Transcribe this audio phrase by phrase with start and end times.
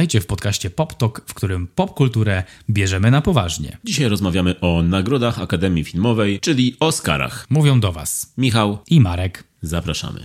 [0.00, 3.78] Witajcie w podcaście Pop Talk, w którym popkulturę bierzemy na poważnie.
[3.84, 7.46] Dzisiaj rozmawiamy o nagrodach Akademii Filmowej, czyli Oscarach.
[7.50, 9.44] Mówią do Was Michał, i Marek.
[9.62, 10.20] zapraszamy.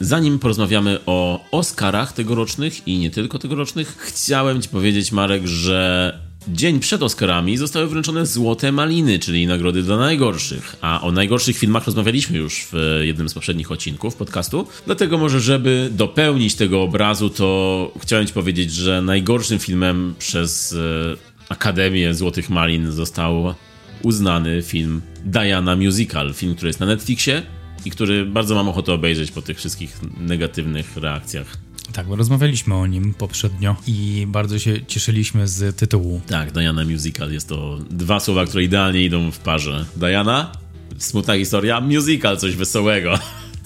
[0.00, 6.80] Zanim porozmawiamy o Oscarach tegorocznych i nie tylko tegorocznych, chciałem Ci powiedzieć, Marek, że dzień
[6.80, 10.76] przed Oscarami zostały wręczone Złote Maliny, czyli nagrody dla najgorszych.
[10.80, 14.66] A o najgorszych filmach rozmawialiśmy już w jednym z poprzednich odcinków podcastu.
[14.86, 21.48] Dlatego może, żeby dopełnić tego obrazu, to chciałem Ci powiedzieć, że najgorszym filmem przez e,
[21.48, 23.54] Akademię Złotych Malin został
[24.02, 27.42] uznany film Diana Musical, film, który jest na Netflixie
[27.84, 31.67] i który bardzo mam ochotę obejrzeć po tych wszystkich negatywnych reakcjach.
[31.98, 36.20] Tak, bo rozmawialiśmy o nim poprzednio i bardzo się cieszyliliśmy z tytułu.
[36.26, 39.84] Tak, Diana Musical jest to dwa słowa, które idealnie idą w parze.
[39.96, 40.52] Diana,
[40.98, 43.18] smutna historia, musical, coś wesołego.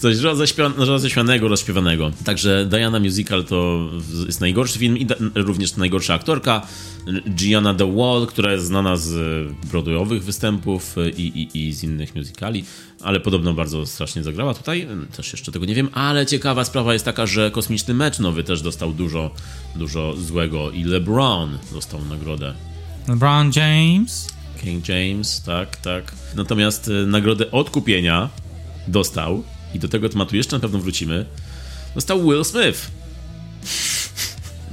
[0.02, 0.16] Coś
[0.76, 2.10] roześmianego, rozśpiewanego.
[2.24, 3.88] Także Diana Musical to
[4.26, 6.66] jest najgorszy film i da- również najgorsza aktorka.
[7.34, 9.12] Gianna The Wall, która jest znana z
[9.70, 12.64] broadwayowych występów i, i, i z innych musicali,
[13.00, 14.88] ale podobno bardzo strasznie zagrała tutaj.
[15.16, 18.62] Też jeszcze tego nie wiem, ale ciekawa sprawa jest taka, że Kosmiczny Mecz Nowy też
[18.62, 19.30] dostał dużo,
[19.76, 22.54] dużo złego i LeBron dostał nagrodę.
[23.08, 24.28] LeBron James.
[24.62, 26.12] King James, tak, tak.
[26.36, 28.28] Natomiast y, nagrodę odkupienia
[28.88, 29.42] dostał,
[29.74, 31.26] i do tego tematu jeszcze na pewno wrócimy,
[31.94, 32.90] dostał Will Smith.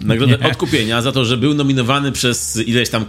[0.03, 0.51] Nagrodę Nie.
[0.51, 3.05] odkupienia za to, że był nominowany przez ileś tam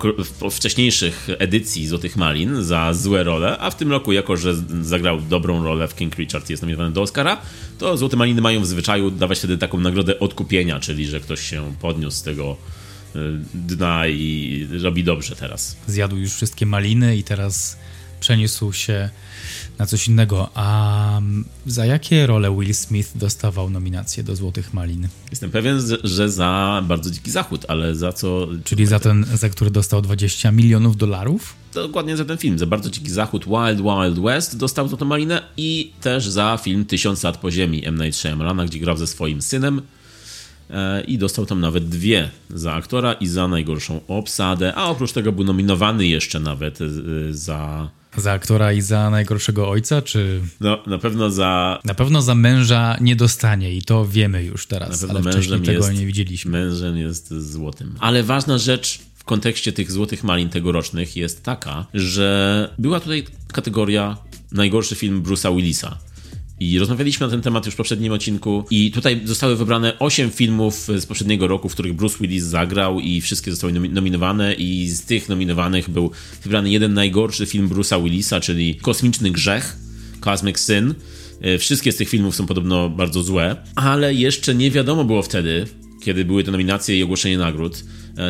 [0.50, 5.64] wcześniejszych edycji Złotych Malin za złe role, a w tym roku, jako że zagrał dobrą
[5.64, 7.40] rolę w King Richard i jest nominowany do Oscara,
[7.78, 11.74] to Złote Maliny mają w zwyczaju dawać wtedy taką nagrodę odkupienia, czyli że ktoś się
[11.80, 12.56] podniósł z tego
[13.16, 13.18] y,
[13.54, 15.76] dna i robi dobrze teraz.
[15.86, 17.76] Zjadł już wszystkie maliny i teraz
[18.20, 19.10] przeniósł się
[19.78, 20.50] na coś innego.
[20.54, 25.08] A mm, za jakie role Will Smith dostawał nominację do Złotych Malin?
[25.30, 28.48] Jestem pewien, że za bardzo dziki zachód, ale za co.
[28.64, 31.54] Czyli za ten, za który dostał 20 milionów dolarów?
[31.74, 32.58] Dokładnie za ten film.
[32.58, 37.22] Za bardzo dziki zachód Wild Wild West dostał to malinę i też za film Tysiąc
[37.22, 38.02] lat po ziemi M.
[38.02, 39.82] Night Shyamalana, gdzie grał ze swoim synem.
[40.70, 45.32] E, I dostał tam nawet dwie za aktora i za najgorszą obsadę, a oprócz tego
[45.32, 46.84] był nominowany jeszcze nawet e,
[47.30, 47.90] za.
[48.16, 51.80] Za aktora i za najgorszego ojca, czy No, na pewno za.
[51.84, 55.62] na pewno za męża nie dostanie i to wiemy już Na teraz, pewno ale mężem
[55.62, 56.50] tego jest, nie widzieliśmy.
[56.50, 57.94] Mężem jest złotym.
[58.00, 64.16] Ale ważna rzecz w kontekście tych złotych malin tegorocznych jest taka, że była tutaj kategoria
[64.52, 65.98] najgorszy film Bruce'a Willisa.
[66.60, 68.64] I rozmawialiśmy na ten temat już w poprzednim odcinku.
[68.70, 73.20] I tutaj zostały wybrane 8 filmów z poprzedniego roku, w których Bruce Willis zagrał, i
[73.20, 74.54] wszystkie zostały nomi- nominowane.
[74.54, 76.10] I z tych nominowanych był
[76.42, 79.76] wybrany jeden najgorszy film Bruce'a Willisa, czyli Kosmiczny Grzech,
[80.20, 80.94] Cosmic Sin.
[81.40, 85.66] E, Wszystkie z tych filmów są podobno bardzo złe, ale jeszcze nie wiadomo było wtedy,
[86.02, 87.84] kiedy były te nominacje i ogłoszenie nagród,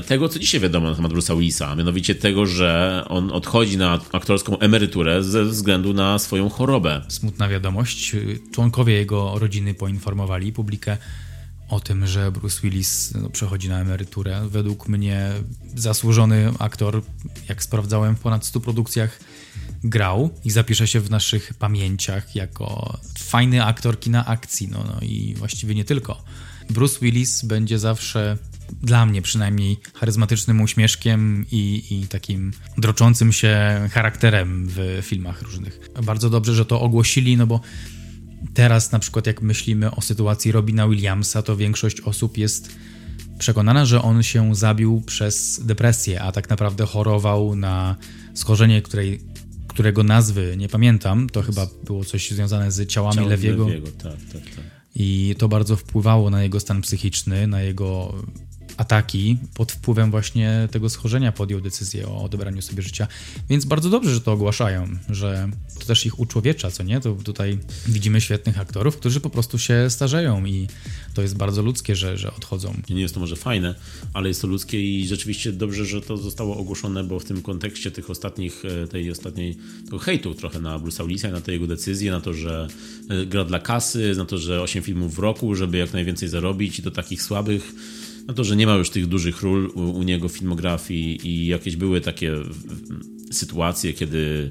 [0.07, 4.59] tego, co dzisiaj wiadomo na temat Bruce'a Willisa, mianowicie tego, że on odchodzi na aktorską
[4.59, 7.03] emeryturę ze względu na swoją chorobę.
[7.09, 8.17] Smutna wiadomość.
[8.53, 10.97] Członkowie jego rodziny poinformowali publikę
[11.71, 14.49] o tym, że Bruce Willis no, przechodzi na emeryturę.
[14.49, 15.31] Według mnie
[15.75, 17.03] zasłużony aktor,
[17.49, 19.21] jak sprawdzałem, w ponad 100 produkcjach
[19.85, 25.35] grał i zapisze się w naszych pamięciach jako fajny aktor kina akcji, no, no i
[25.35, 26.25] właściwie nie tylko.
[26.71, 28.39] Bruce Willis będzie zawsze
[28.83, 33.59] dla mnie przynajmniej charyzmatycznym uśmieszkiem i, i takim droczącym się
[33.93, 35.81] charakterem w filmach różnych.
[36.03, 37.61] Bardzo dobrze, że to ogłosili, no bo
[38.55, 42.77] teraz na przykład jak myślimy o sytuacji Robina Williamsa, to większość osób jest
[43.39, 47.97] przekonana, że on się zabił przez depresję, a tak naprawdę chorował na
[48.35, 49.21] schorzenie, której,
[49.69, 51.31] którego nazwy nie pamiętam.
[51.31, 53.67] To chyba było coś związane z ciałami Ciało Lewiego.
[54.03, 54.65] Tak, tak, tak.
[54.95, 58.15] I to bardzo wpływało na jego stan psychiczny, na jego
[58.81, 59.37] ataki.
[59.55, 63.07] Pod wpływem właśnie tego schorzenia podjął decyzję o odebraniu sobie życia.
[63.49, 65.49] Więc bardzo dobrze, że to ogłaszają, że
[65.79, 67.01] to też ich uczłowiecza, co nie?
[67.01, 70.69] To tutaj widzimy świetnych aktorów, którzy po prostu się starzeją i
[71.15, 72.75] to jest bardzo ludzkie, że, że odchodzą.
[72.91, 73.75] Nie jest to może fajne,
[74.15, 77.91] ale jest to ludzkie i rzeczywiście dobrze, że to zostało ogłoszone, bo w tym kontekście
[77.91, 81.67] tych ostatnich, e, tej ostatniej, tego hejtu trochę na Bruce'a Willisa i na te jego
[81.67, 82.69] decyzje, na to, że
[83.09, 86.79] e, gra dla kasy, na to, że 8 filmów w roku, żeby jak najwięcej zarobić
[86.79, 87.73] i do takich słabych,
[88.31, 91.47] na to, że nie ma już tych dużych ról u, u niego w filmografii i
[91.47, 92.33] jakieś były takie
[93.33, 94.51] sytuacje, kiedy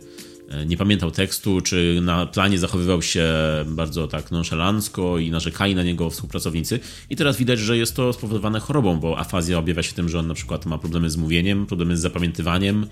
[0.50, 3.26] e, nie pamiętał tekstu, czy na planie zachowywał się
[3.68, 6.80] bardzo tak nonszalancko i narzekali na niego współpracownicy.
[7.10, 10.28] I teraz widać, że jest to spowodowane chorobą, bo afazja objawia się tym, że on
[10.28, 12.86] na przykład ma problemy z mówieniem, problemy z zapamiętywaniem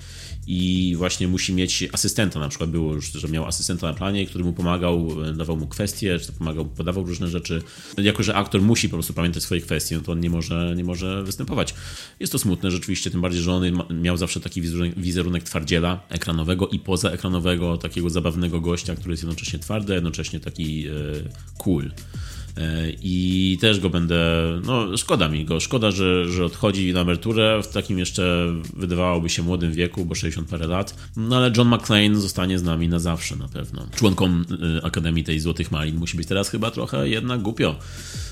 [0.48, 2.40] i właśnie musi mieć asystenta.
[2.40, 6.20] Na przykład było już, że miał asystenta na planie, który mu pomagał, dawał mu kwestie,
[6.20, 7.62] czy pomagał, podawał różne rzeczy.
[7.98, 10.84] Jako, że aktor musi po prostu pamiętać swoje kwestie, no to on nie może, nie
[10.84, 11.74] może występować.
[12.20, 13.64] Jest to smutne rzeczywiście, tym bardziej, że on
[14.02, 19.60] miał zawsze taki wizerunek, wizerunek twardziela ekranowego i pozaekranowego, takiego zabawnego gościa, który jest jednocześnie
[19.60, 20.92] twardy, jednocześnie taki e,
[21.58, 21.92] cool.
[23.02, 24.18] I też go będę.
[24.66, 25.60] No, szkoda mi go.
[25.60, 30.50] Szkoda, że, że odchodzi na emeryturę w takim jeszcze wydawałoby się młodym wieku, bo 60
[30.50, 30.96] parę lat.
[31.18, 33.88] No ale John McClane zostanie z nami na zawsze na pewno.
[33.96, 34.46] Członkom
[34.80, 37.76] e, Akademii tej Złotych Malin musi być teraz chyba trochę jednak głupio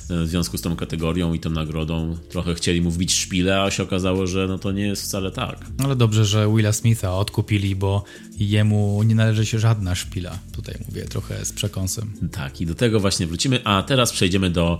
[0.09, 2.17] w związku z tą kategorią i tą nagrodą.
[2.29, 5.65] Trochę chcieli mu wbić szpilę, a się okazało, że no to nie jest wcale tak.
[5.83, 8.03] Ale dobrze, że Willa Smitha odkupili, bo
[8.39, 10.39] jemu nie należy się żadna szpila.
[10.51, 12.13] Tutaj mówię trochę z przekąsem.
[12.31, 14.79] Tak, i do tego właśnie wrócimy, a teraz przejdziemy do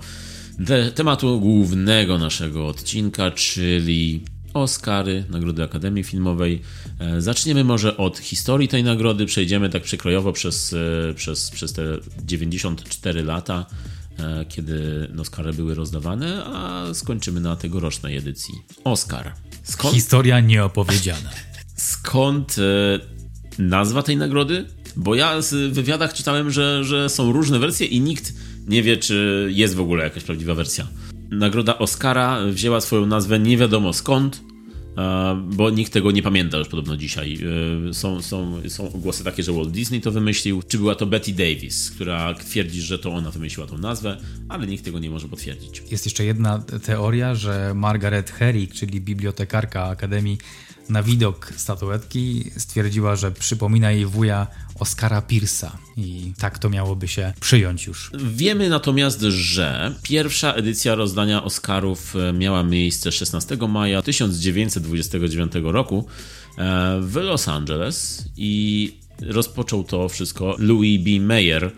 [0.96, 4.24] tematu głównego naszego odcinka, czyli
[4.54, 6.62] Oscary, Nagrody Akademii Filmowej.
[7.00, 11.84] E, zaczniemy może od historii tej nagrody, przejdziemy tak przekrojowo przez, e, przez, przez te
[12.24, 13.66] 94 lata
[14.20, 18.54] E, kiedy Oscary były rozdawane, a skończymy na tegorocznej edycji.
[18.84, 19.34] Oscar.
[19.64, 19.96] Skąd...
[19.96, 21.30] Historia nieopowiedziana.
[21.76, 22.56] Skąd
[23.60, 24.66] nazwa tej nagrody?
[24.96, 28.34] Bo ja w wywiadach czytałem, że, że są różne wersje i nikt
[28.68, 30.88] nie wie, czy jest w ogóle jakaś prawdziwa wersja.
[31.32, 34.42] Nagroda Oscara wzięła swoją nazwę nie wiadomo skąd,
[35.46, 37.38] bo nikt tego nie pamięta już podobno dzisiaj.
[37.90, 41.34] E, są, są, są głosy takie, że Walt Disney to wymyślił, czy była to Betty
[41.34, 44.18] Davis, która twierdzi, że to ona wymyśliła tą nazwę,
[44.50, 45.84] ale nikt tego nie może potwierdzić.
[45.92, 50.38] Jest jeszcze jedna teoria, że Margaret Herrick, czyli bibliotekarka Akademii,
[50.90, 54.48] na widok statuetki stwierdziła, że przypomina jej wuja
[54.80, 58.12] Oscara Pierce'a i tak to miałoby się przyjąć już.
[58.14, 66.08] Wiemy natomiast, że pierwsza edycja rozdania Oscarów e, miała miejsce 16 maja 1929 roku
[66.58, 68.92] e, w Los Angeles i
[69.22, 71.26] rozpoczął to wszystko Louis B.
[71.26, 71.72] Mayer,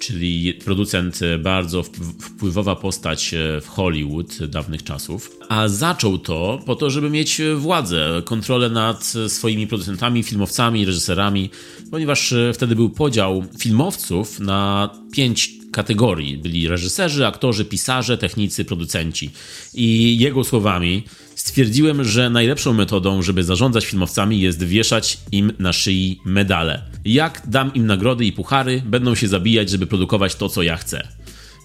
[0.00, 1.82] czyli producent, e, bardzo
[2.20, 5.36] wpływowa postać e, w Hollywood dawnych czasów.
[5.48, 11.50] A zaczął to po to, żeby mieć władzę, kontrolę nad swoimi producentami, filmowcami, reżyserami,
[11.90, 16.38] ponieważ e, wtedy był podział filmowców na pięć kategorii.
[16.38, 19.30] Byli reżyserzy, aktorzy, pisarze, technicy, producenci.
[19.74, 26.20] I jego słowami stwierdziłem, że najlepszą metodą, żeby zarządzać filmowcami jest wieszać im na szyi
[26.24, 26.82] medale.
[27.04, 31.08] Jak dam im nagrody i puchary, będą się zabijać, żeby produkować to, co ja chcę.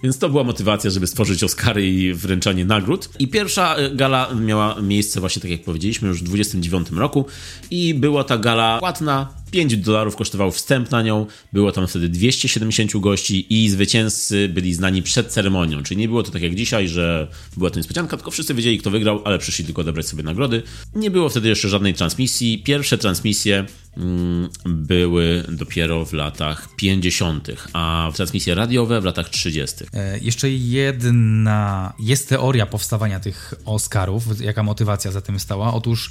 [0.02, 3.08] Więc to była motywacja, żeby stworzyć Oscary i wręczanie nagród.
[3.18, 7.26] I pierwsza e, gala miała miejsce właśnie tak jak powiedzieliśmy już w 29 roku
[7.70, 12.96] i była ta gala płatna, 5 dolarów kosztował wstęp na nią, było tam wtedy 270
[12.96, 17.28] gości i zwycięzcy byli znani przed ceremonią, czyli nie było to tak jak dzisiaj, że
[17.56, 20.62] była to niespodzianka, tylko wszyscy wiedzieli kto wygrał, ale przyszli tylko odebrać sobie nagrody.
[20.94, 22.58] Nie było wtedy jeszcze żadnej transmisji.
[22.58, 23.66] Pierwsze transmisje
[23.96, 29.76] mm, były dopiero w latach 50., a transmisje radiowe w latach 30.
[29.92, 35.74] E, jeszcze jedna jest teoria powstawania tych Oscarów, jaka motywacja za tym stała.
[35.74, 36.10] Otóż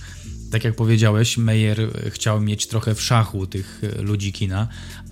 [0.56, 1.78] tak jak powiedziałeś, Meyer
[2.10, 4.68] chciał mieć trochę w szachu tych ludzi kina,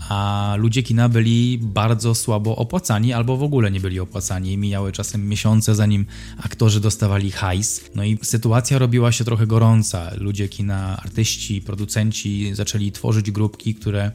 [0.10, 4.57] a ludzie kina byli bardzo słabo opłacani albo w ogóle nie byli opłacani.
[4.57, 6.06] Mijały czasem miesiące, zanim
[6.38, 7.81] aktorzy dostawali hajs.
[7.95, 10.12] No i sytuacja robiła się trochę gorąca.
[10.18, 14.12] Ludzie kina, artyści, producenci zaczęli tworzyć grupki, które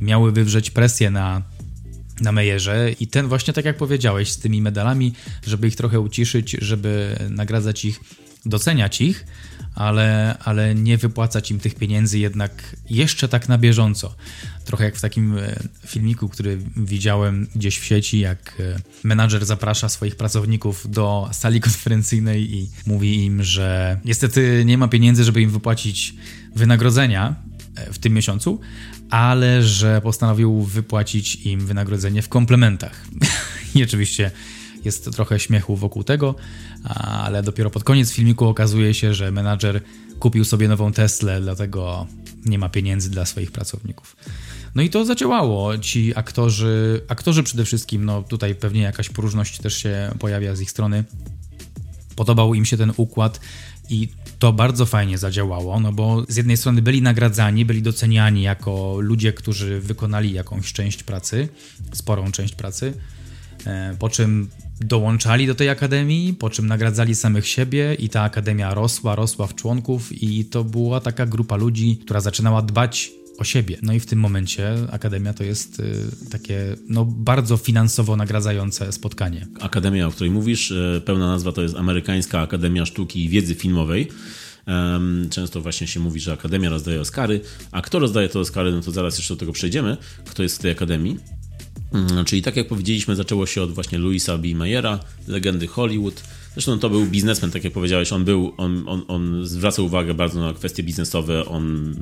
[0.00, 1.42] miały wywrzeć presję na
[2.20, 5.12] na Meyerze i ten właśnie tak jak powiedziałeś z tymi medalami,
[5.46, 8.00] żeby ich trochę uciszyć, żeby nagradzać ich,
[8.46, 9.24] doceniać ich,
[9.78, 14.14] ale, ale nie wypłacać im tych pieniędzy jednak jeszcze tak na bieżąco.
[14.64, 15.56] Trochę jak w takim e,
[15.86, 22.54] filmiku, który widziałem gdzieś w sieci, jak e, menadżer zaprasza swoich pracowników do sali konferencyjnej
[22.54, 26.14] i mówi im, że niestety nie ma pieniędzy, żeby im wypłacić
[26.54, 27.34] wynagrodzenia
[27.74, 28.60] e, w tym miesiącu,
[29.10, 33.06] ale że postanowił wypłacić im wynagrodzenie w komplementach.
[33.74, 34.30] I oczywiście
[34.84, 36.34] jest trochę śmiechu wokół tego,
[37.04, 39.82] ale dopiero pod koniec filmiku okazuje się, że menadżer
[40.18, 42.06] kupił sobie nową Teslę, dlatego
[42.44, 44.16] nie ma pieniędzy dla swoich pracowników.
[44.74, 45.78] No i to zadziałało.
[45.78, 50.70] Ci aktorzy, aktorzy przede wszystkim, no tutaj pewnie jakaś próżność też się pojawia z ich
[50.70, 51.04] strony.
[52.16, 53.40] Podobał im się ten układ
[53.90, 54.08] i
[54.38, 59.32] to bardzo fajnie zadziałało, no bo z jednej strony byli nagradzani, byli doceniani jako ludzie,
[59.32, 61.48] którzy wykonali jakąś część pracy,
[61.92, 62.94] sporą część pracy,
[63.66, 64.48] e, po czym
[64.80, 69.54] dołączali do tej akademii, po czym nagradzali samych siebie i ta akademia rosła, rosła w
[69.54, 73.78] członków i to była taka grupa ludzi, która zaczynała dbać o siebie.
[73.82, 79.46] No i w tym momencie Akademia to jest y, takie no, bardzo finansowo nagradzające spotkanie.
[79.60, 84.08] Akademia, o której mówisz, y, pełna nazwa to jest Amerykańska Akademia Sztuki i Wiedzy Filmowej.
[85.30, 87.40] Często właśnie się mówi, że Akademia rozdaje Oscary,
[87.72, 90.58] a kto rozdaje te Oscary, no to zaraz jeszcze do tego przejdziemy, kto jest w
[90.58, 91.18] tej Akademii.
[91.92, 94.48] Mm, czyli tak jak powiedzieliśmy, zaczęło się od właśnie Louisa B.
[94.54, 96.22] Mayera, legendy Hollywood,
[96.58, 100.40] Zresztą to był biznesmen, tak jak powiedziałeś, on był, on, on, on zwracał uwagę bardzo
[100.40, 101.94] na kwestie biznesowe, on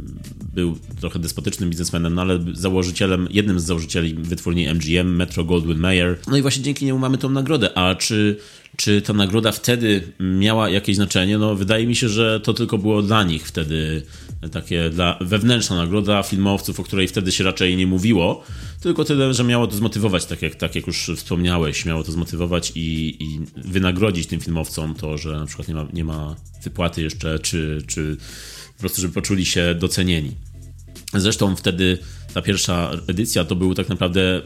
[0.55, 6.19] był trochę despotycznym biznesmenem, no ale założycielem, jednym z założycieli wytwórni MGM, Metro Goldwyn Mayer.
[6.29, 7.79] No i właśnie dzięki niemu mamy tą nagrodę.
[7.79, 8.37] A czy
[8.77, 11.39] czy ta nagroda wtedy miała jakieś znaczenie?
[11.39, 14.03] No, wydaje mi się, że to tylko było dla nich wtedy
[14.53, 18.45] takie dla wewnętrzna nagroda filmowców, o której wtedy się raczej nie mówiło,
[18.81, 22.73] tylko tyle, że miało to zmotywować, tak jak, tak jak już wspomniałeś, miało to zmotywować
[22.75, 27.39] i, i wynagrodzić tym filmowcom to, że na przykład nie ma, nie ma wypłaty jeszcze,
[27.39, 28.17] czy, czy
[28.75, 30.33] po prostu, żeby poczuli się docenieni.
[31.15, 31.99] Zresztą wtedy
[32.35, 34.43] ta pierwsza edycja to był tak naprawdę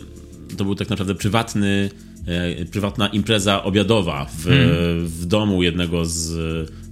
[0.57, 1.91] to był tak naprawdę prywatny
[2.27, 5.07] E, prywatna impreza obiadowa w, hmm.
[5.07, 6.31] w domu jednego z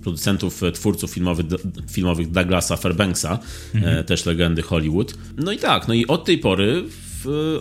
[0.02, 1.46] producentów, e, twórców filmowych,
[1.90, 3.38] filmowych Douglasa Fairbanksa,
[3.72, 4.04] hmm.
[4.04, 5.14] też legendy Hollywood.
[5.36, 6.84] No i tak, no i od tej pory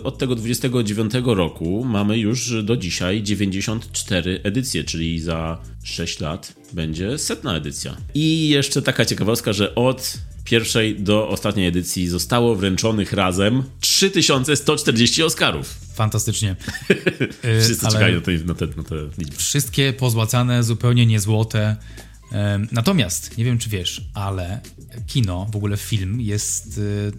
[0.04, 7.18] od tego 29 roku mamy już do dzisiaj 94 edycje, czyli za 6 lat będzie
[7.18, 7.96] setna edycja.
[8.14, 15.74] I jeszcze taka ciekawostka, że od pierwszej do ostatniej edycji zostało wręczonych razem 3140 Oscarów.
[15.94, 16.56] Fantastycznie.
[17.62, 19.36] Wszyscy Ale czekają na te, na, te, na te liczby.
[19.36, 21.76] Wszystkie pozłacane, zupełnie niezłote.
[22.72, 24.60] Natomiast, nie wiem czy wiesz, ale
[25.06, 27.12] kino, w ogóle film jest y,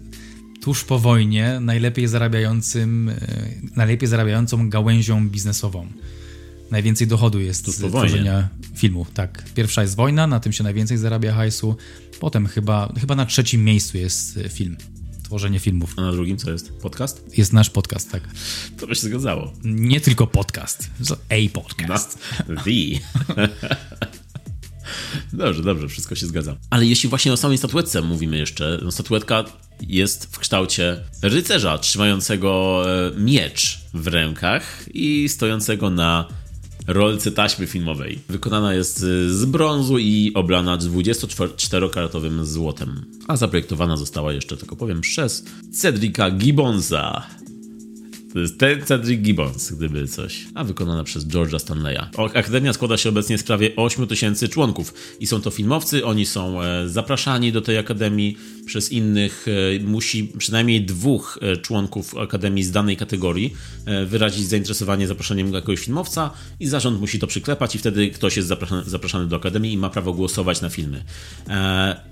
[0.60, 3.16] tuż po wojnie najlepiej zarabiającym, y,
[3.76, 5.86] najlepiej zarabiającą gałęzią biznesową.
[6.70, 9.06] Najwięcej dochodu jest z tworzenia filmu.
[9.14, 9.44] Tak.
[9.54, 11.76] Pierwsza jest wojna, na tym się najwięcej zarabia hajsu.
[12.20, 14.76] Potem chyba, chyba na trzecim miejscu jest y, film.
[15.22, 15.94] Tworzenie filmów.
[15.96, 16.72] A na drugim co jest?
[16.72, 17.38] Podcast?
[17.38, 18.22] Jest nasz podcast, tak.
[18.78, 19.52] To by się zgadzało.
[19.64, 20.90] Nie tylko podcast.
[21.28, 22.18] A podcast.
[22.46, 23.00] The.
[25.32, 26.56] Dobrze, dobrze, wszystko się zgadza.
[26.70, 29.44] Ale jeśli właśnie o samej statuetce mówimy jeszcze, no statuetka
[29.88, 36.28] jest w kształcie rycerza trzymającego e, miecz w rękach i stojącego na
[36.86, 38.18] rolce taśmy filmowej.
[38.28, 43.04] Wykonana jest z brązu i oblana 24-karatowym złotem.
[43.28, 47.26] A zaprojektowana została jeszcze, tylko powiem, przez Cedrika Gibbonsa.
[48.32, 50.46] To jest ten Cedric Gibbons, gdyby coś.
[50.54, 52.00] A wykonana przez George'a Stanleya.
[52.34, 56.04] Akademia składa się obecnie z prawie 8 tysięcy członków i są to filmowcy.
[56.04, 59.46] Oni są e, zapraszani do tej akademii przez innych.
[59.48, 63.54] E, musi przynajmniej dwóch e, członków akademii z danej kategorii
[64.06, 68.48] wyrazić zainteresowanie zaproszeniem jakiegoś filmowca i zarząd musi to przyklepać i wtedy ktoś jest
[68.86, 71.04] zapraszany, do akademii i ma prawo głosować na filmy.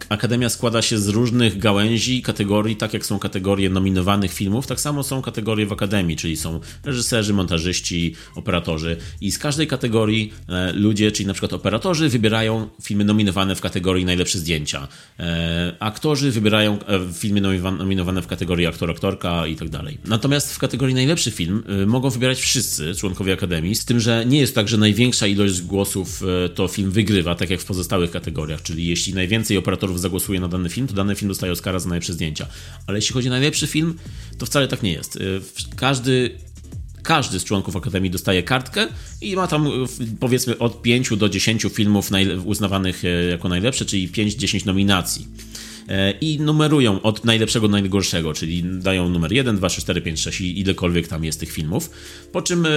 [0.09, 5.03] Akademia składa się z różnych gałęzi, kategorii, tak jak są kategorie nominowanych filmów, tak samo
[5.03, 11.13] są kategorie w akademii czyli są reżyserzy, montażyści, operatorzy i z każdej kategorii e, ludzie,
[11.13, 14.89] czyli na przykład operatorzy wybierają filmy nominowane w kategorii najlepsze zdjęcia.
[15.19, 16.79] E, aktorzy wybierają e,
[17.15, 17.41] filmy
[17.79, 19.99] nominowane w kategorii aktor, aktorka i tak dalej.
[20.05, 24.55] Natomiast w kategorii najlepszy film mogą wybierać wszyscy członkowie Akademii, z tym, że nie jest
[24.55, 26.23] tak, że największa ilość głosów
[26.55, 30.69] to film wygrywa, tak jak w pozostałych kategoriach, czyli jeśli najwięcej operatorów zagłosuje na dany
[30.69, 32.47] film, to dany film dostaje Oscara za najlepsze zdjęcia.
[32.87, 33.95] Ale jeśli chodzi o najlepszy film,
[34.39, 35.19] to wcale tak nie jest.
[35.77, 36.49] Każdy każdy
[37.03, 38.87] każdy z członków Akademii dostaje kartkę
[39.21, 39.69] i ma tam
[40.21, 42.11] powiedzmy od 5 do 10 filmów
[42.45, 45.27] uznawanych jako najlepsze, czyli 5-10 nominacji.
[45.89, 50.21] E, I numerują od najlepszego do najgorszego, czyli dają numer 1, 2, 3, 4, 5,
[50.21, 51.91] 6 i ilekolwiek tam jest tych filmów.
[52.33, 52.71] Po czym e,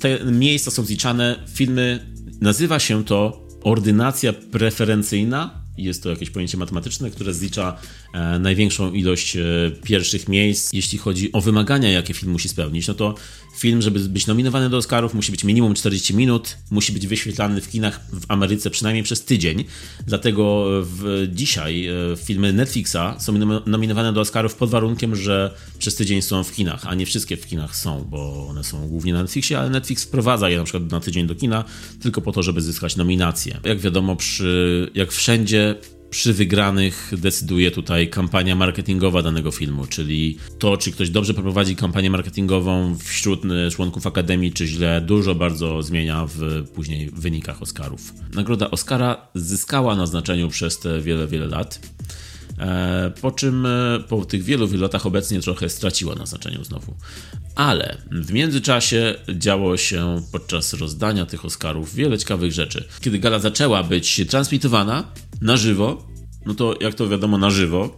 [0.00, 2.06] te miejsca są zliczane, filmy,
[2.40, 7.78] nazywa się to ordynacja preferencyjna jest to jakieś pojęcie matematyczne, które zlicza
[8.14, 9.36] e, największą ilość
[9.84, 10.72] pierwszych miejsc.
[10.72, 13.14] Jeśli chodzi o wymagania, jakie film musi spełnić, no to
[13.62, 17.68] film, żeby być nominowany do Oscarów, musi być minimum 40 minut, musi być wyświetlany w
[17.70, 19.64] kinach w Ameryce przynajmniej przez tydzień.
[20.06, 23.32] Dlatego w, dzisiaj e, filmy Netflixa są
[23.66, 27.46] nominowane do Oscarów pod warunkiem, że przez tydzień są w kinach, a nie wszystkie w
[27.46, 31.00] kinach są, bo one są głównie na Netflixie, ale Netflix wprowadza je na przykład na
[31.00, 31.64] tydzień do kina
[32.00, 33.60] tylko po to, żeby zyskać nominację.
[33.64, 35.74] Jak wiadomo, przy, jak wszędzie
[36.12, 42.10] przy wygranych decyduje tutaj kampania marketingowa danego filmu, czyli to, czy ktoś dobrze prowadzi kampanię
[42.10, 48.12] marketingową wśród e, członków Akademii, czy źle, dużo bardzo zmienia w później wynikach Oscarów.
[48.34, 51.80] Nagroda Oscara zyskała na znaczeniu przez te wiele, wiele lat.
[52.58, 56.94] E, po czym e, po tych wielu, latach obecnie trochę straciła na znaczeniu znowu.
[57.54, 62.84] Ale w międzyczasie działo się podczas rozdania tych Oscarów wiele ciekawych rzeczy.
[63.00, 65.04] Kiedy gala zaczęła być transmitowana
[65.42, 66.08] na żywo,
[66.46, 67.96] no to jak to wiadomo na żywo,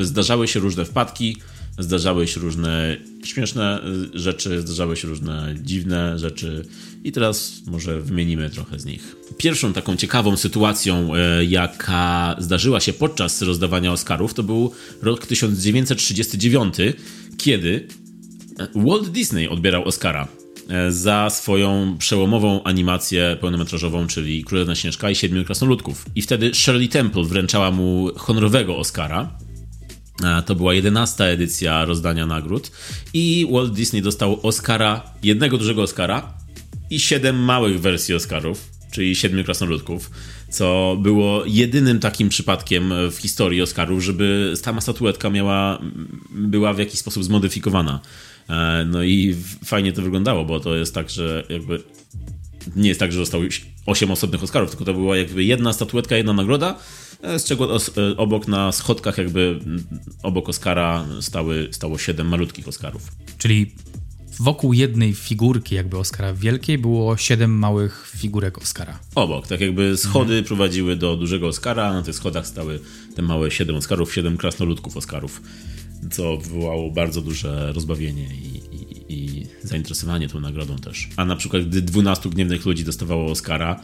[0.00, 1.36] Zdarzały się różne wpadki,
[1.78, 3.80] zdarzały się różne śmieszne
[4.14, 6.66] y, rzeczy, zdarzały się różne dziwne rzeczy
[7.04, 9.16] i teraz może wymienimy trochę z nich.
[9.36, 14.72] Pierwszą taką ciekawą sytuacją, y, jaka zdarzyła się podczas rozdawania Oscarów, to był
[15.02, 16.74] rok 1939,
[17.36, 17.88] kiedy
[18.74, 20.41] Walt Disney odbierał Oscara e,
[20.88, 26.06] za swoją przełomową animację pełnometrażową, czyli Królewna Śnieżka i Siedmiu Krasnoludków.
[26.14, 29.38] I wtedy Shirley Temple wręczała mu honorowego Oscara.
[30.46, 32.70] To była jedenasta edycja rozdania nagród
[33.14, 36.34] i Walt Disney dostał Oscara, jednego dużego Oscara
[36.90, 40.10] i siedem małych wersji Oscarów, czyli siedmiu krasnoludków,
[40.50, 45.78] co było jedynym takim przypadkiem w historii Oscarów, żeby sama statuetka miała,
[46.30, 48.00] była w jakiś sposób zmodyfikowana.
[48.48, 51.82] E, no i fajnie to wyglądało, bo to jest tak, że jakby
[52.76, 53.44] nie jest tak, że zostało
[53.86, 56.78] 8 osobnych Oscarów, tylko to była jakby jedna statuetka, jedna nagroda,
[57.22, 59.60] e, z czego e, obok na schodkach jakby
[60.22, 63.02] obok Oscara stały, stało 7 malutkich Oscarów.
[63.38, 63.74] Czyli
[64.40, 68.98] wokół jednej figurki jakby Oscara wielkiej było 7 małych figurek Oscara.
[69.14, 70.44] Obok, tak jakby schody mhm.
[70.44, 72.80] prowadziły do dużego Oscara, na tych schodach stały
[73.16, 75.42] te małe 7 Oscarów, 7 krasnoludków Oscarów
[76.10, 81.08] co wywołało bardzo duże rozbawienie i, i, i, zainteresowanie tą nagrodą też.
[81.16, 83.80] A na przykład, gdy 12 gniewnych ludzi dostawało Oscara,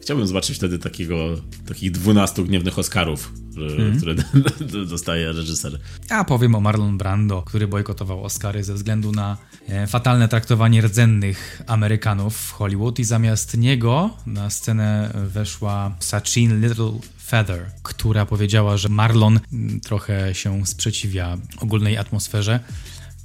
[0.00, 1.36] chciałbym zobaczyć wtedy takiego,
[1.66, 3.96] takich 12 gniewnych Oscarów, mm.
[3.98, 4.14] które
[4.90, 5.78] dostaje reżyser.
[6.08, 9.36] A powiem o Marlon Brando, który bojkotował Oscary ze względu na
[9.68, 16.92] e, fatalne traktowanie rdzennych Amerykanów w Hollywood i zamiast niego na scenę weszła Sachin Little
[17.30, 22.60] Feather, która powiedziała, że Marlon mm, trochę się sprzeciwia ogólnej atmosferze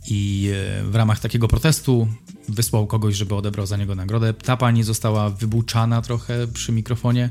[0.08, 2.08] i e, w ramach takiego protestu
[2.50, 4.34] wysłał kogoś, żeby odebrał za niego nagrodę.
[4.34, 7.30] Ta pani została wybuczana trochę przy mikrofonie,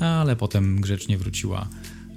[0.00, 1.68] ale potem grzecznie wróciła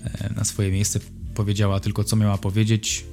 [0.04, 1.00] e, na swoje miejsce.
[1.36, 3.06] Powiedziała tylko, co miała powiedzieć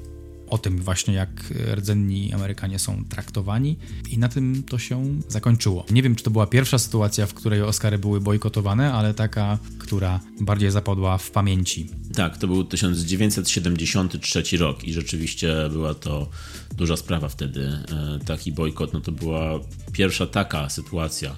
[0.52, 3.76] o tym właśnie, jak rdzenni Amerykanie są traktowani
[4.10, 5.84] i na tym to się zakończyło.
[5.90, 10.20] Nie wiem, czy to była pierwsza sytuacja, w której Oscary były bojkotowane, ale taka, która
[10.40, 11.86] bardziej zapadła w pamięci.
[12.14, 16.28] Tak, to był 1973 rok i rzeczywiście była to
[16.76, 17.64] duża sprawa wtedy.
[17.64, 19.60] E, taki bojkot, no to była
[19.92, 21.36] pierwsza taka sytuacja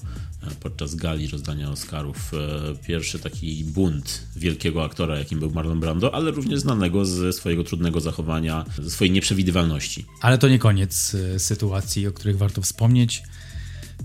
[0.60, 2.32] podczas gali rozdania Oscarów.
[2.34, 2.38] E,
[2.86, 8.00] pierwszy taki bunt wielkiego aktora, jakim był Marlon Brando, ale również znanego ze swojego trudnego
[8.00, 10.04] zachowania, ze swojej nieprzewidywalności.
[10.20, 13.22] Ale to nie koniec e, sytuacji, o których warto wspomnieć.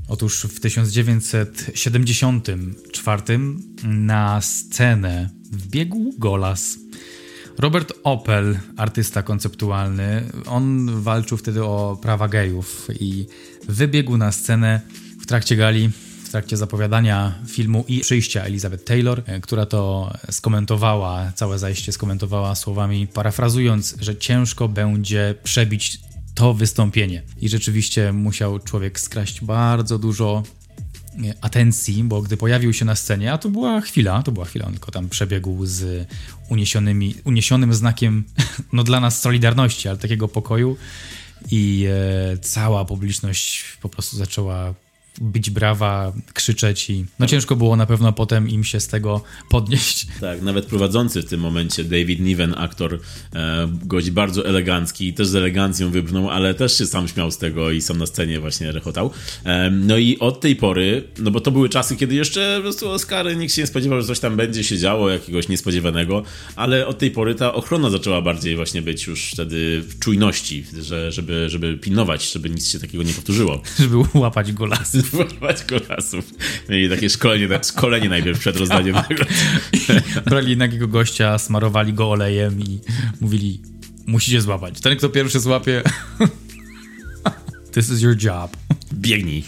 [0.08, 3.40] Otóż w 1974
[3.84, 6.78] na scenę wbiegł Golas.
[7.58, 13.28] Robert Opel, artysta konceptualny, on walczył wtedy o prawa gejów i
[13.68, 14.82] wybiegł na scenę
[15.22, 15.90] w trakcie gali
[16.30, 22.56] w trakcie zapowiadania filmu i przyjścia Elizabeth Taylor, e, która to skomentowała, całe zajście skomentowała
[22.56, 26.00] słowami, parafrazując, że ciężko będzie przebić
[26.36, 27.24] to wystąpienie.
[27.42, 30.44] I rzeczywiście musiał człowiek skraść bardzo dużo
[31.24, 34.66] e, atencji, bo gdy pojawił się na scenie, a to była chwila, to była chwila,
[34.66, 36.08] on tylko tam przebiegł z
[36.50, 38.24] uniesionymi, uniesionym znakiem,
[38.74, 40.78] no dla nas solidarności, ale takiego pokoju
[41.52, 44.74] i e, cała publiczność po prostu zaczęła
[45.22, 50.08] bić brawa, krzyczeć i no ciężko było na pewno potem im się z tego podnieść.
[50.22, 53.00] Tak, nawet prowadzący w tym momencie David Niven, aktor,
[53.34, 57.72] e, gość bardzo elegancki, też z elegancją wypnął, ale też się sam śmiał z tego
[57.72, 59.12] i sam na scenie właśnie rechotał.
[59.44, 62.90] E, no i od tej pory, no bo to były czasy, kiedy jeszcze po prostu
[62.90, 66.24] Oscary nikt się nie spodziewał, że coś tam będzie się działo, jakiegoś niespodziewanego,
[66.56, 71.12] ale od tej pory ta ochrona zaczęła bardziej właśnie być już wtedy w czujności, że,
[71.12, 73.62] żeby, żeby pilnować, żeby nic się takiego nie powtórzyło.
[73.80, 74.66] Żeby łapać go
[75.12, 76.26] wywoływać kolasów.
[76.70, 78.96] Mieli takie szkolenie, szkolenie najpierw przed rozdaniem.
[80.26, 82.80] Brali nagiego gościa, smarowali go olejem i
[83.22, 83.62] mówili,
[84.08, 84.80] musicie złapać.
[84.82, 85.84] Ten, kto pierwszy złapie...
[87.72, 88.58] This is your job.
[88.94, 89.44] Biegnij.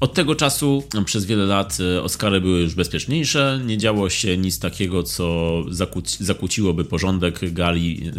[0.00, 3.60] Od tego czasu przez wiele lat e, Oscary były już bezpieczniejsze.
[3.66, 8.10] Nie działo się nic takiego, co zakłóci, zakłóciłoby porządek gali,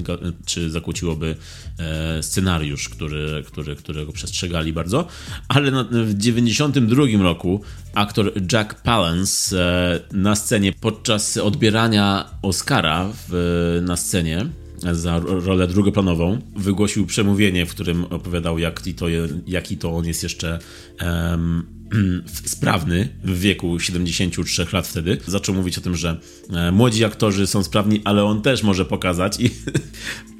[0.45, 1.35] czy zakłóciłoby
[1.79, 5.07] e, scenariusz, który, który, którego przestrzegali bardzo.
[5.47, 7.61] Ale w 1992 roku
[7.93, 14.45] aktor Jack Palance e, na scenie podczas odbierania Oscara w, na scenie
[14.91, 19.05] za rolę drugoplanową, wygłosił przemówienie, w którym opowiadał, jak to,
[19.47, 20.59] jaki to on jest jeszcze
[21.01, 21.65] um,
[22.45, 25.17] sprawny w wieku 73 lat wtedy.
[25.27, 29.39] Zaczął mówić o tym, że e, młodzi aktorzy są sprawni, ale on też może pokazać
[29.39, 29.49] i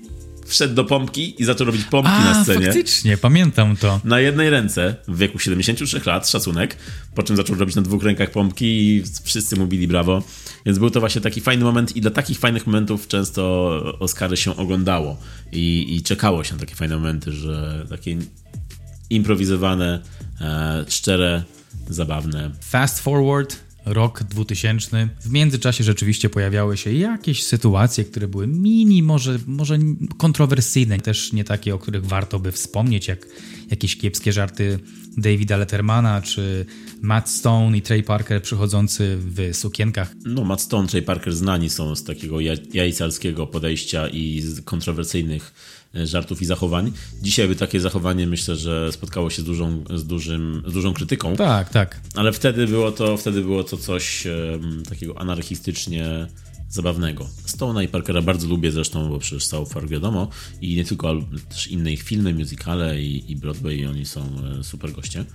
[0.48, 2.66] wszedł do pompki i zaczął robić pompki A, na scenie.
[2.66, 4.02] faktycznie, pamiętam to.
[4.04, 6.78] Na jednej ręce, w wieku 73 lat, szacunek,
[7.16, 10.24] po czym zaczął robić na dwóch rękach pompki i wszyscy mu bili brawo.
[10.66, 13.44] Więc był to właśnie taki fajny moment i dla takich fajnych momentów często
[14.00, 15.18] Oscary się oglądało
[15.52, 18.18] i, i czekało się na takie fajne momenty, że takie
[19.10, 20.02] improwizowane,
[20.42, 21.44] e, szczere,
[21.90, 22.52] zabawne.
[22.62, 25.10] Fast forward, rok 2000.
[25.22, 29.80] W międzyczasie rzeczywiście pojawiały się jakieś sytuacje, które były mini, może, może
[30.18, 33.28] kontrowersyjne, też nie takie, o których warto by wspomnieć, jak
[33.70, 34.80] jakieś kiepskie żarty
[35.18, 36.66] Davida Lettermana, czy
[37.02, 40.14] Matt Stone i Trey Parker przychodzący w sukienkach.
[40.26, 42.40] No, Matt Stone, Trey Parker znani są z takiego
[42.74, 45.54] jajcarskiego podejścia i z kontrowersyjnych
[45.94, 46.92] żartów i zachowań.
[47.22, 51.36] Dzisiaj by takie zachowanie myślę, że spotkało się z dużą, z dużym, z dużą krytyką.
[51.36, 52.02] Tak, tak.
[52.16, 56.28] Ale wtedy było to, wtedy było to coś um, takiego anarchistycznie
[56.70, 57.28] zabawnego.
[57.46, 60.30] Stone'a i Parkera bardzo lubię zresztą, bo przecież South Park wiadomo
[60.62, 64.22] i nie tylko, ale też inne ich filmy, musicale i, i Broadway i oni są
[64.60, 65.26] e, super goście.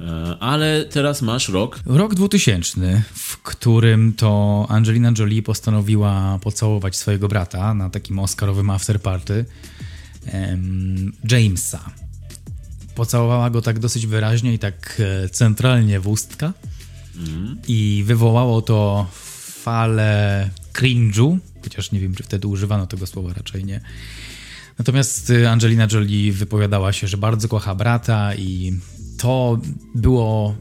[0.00, 1.80] E, ale teraz masz rok.
[1.86, 9.44] Rok 2000, w którym to Angelina Jolie postanowiła pocałować swojego brata na takim oscarowym afterparty
[11.30, 11.90] Jamesa.
[12.94, 16.52] Pocałowała go tak dosyć wyraźnie i tak e, centralnie w ustka.
[17.16, 17.56] Mm.
[17.68, 19.06] I wywołało to
[19.62, 23.80] falę cringe'u, chociaż nie wiem, czy wtedy używano tego słowa, raczej nie.
[24.78, 28.72] Natomiast y, Angelina Jolie wypowiadała się, że bardzo kocha brata i
[29.18, 29.58] to
[29.94, 30.56] było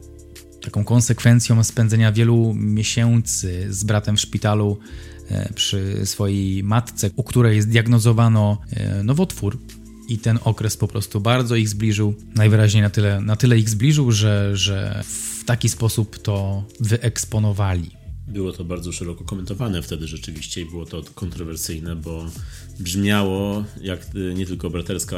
[0.62, 5.11] taką konsekwencją spędzenia wielu miesięcy z bratem w szpitalu e,
[5.56, 9.58] przy swojej matce, u której zdiagnozowano e, nowotwór.
[10.10, 12.14] I ten okres po prostu bardzo ich zbliżył.
[12.36, 18.01] Najwyraźniej na tyle, na tyle ich zbliżył, że, że w taki sposób to wyeksponowali.
[18.28, 22.26] Było to bardzo szeroko komentowane wtedy rzeczywiście i było to kontrowersyjne, bo
[22.80, 25.18] brzmiało jak y, nie tylko braterska,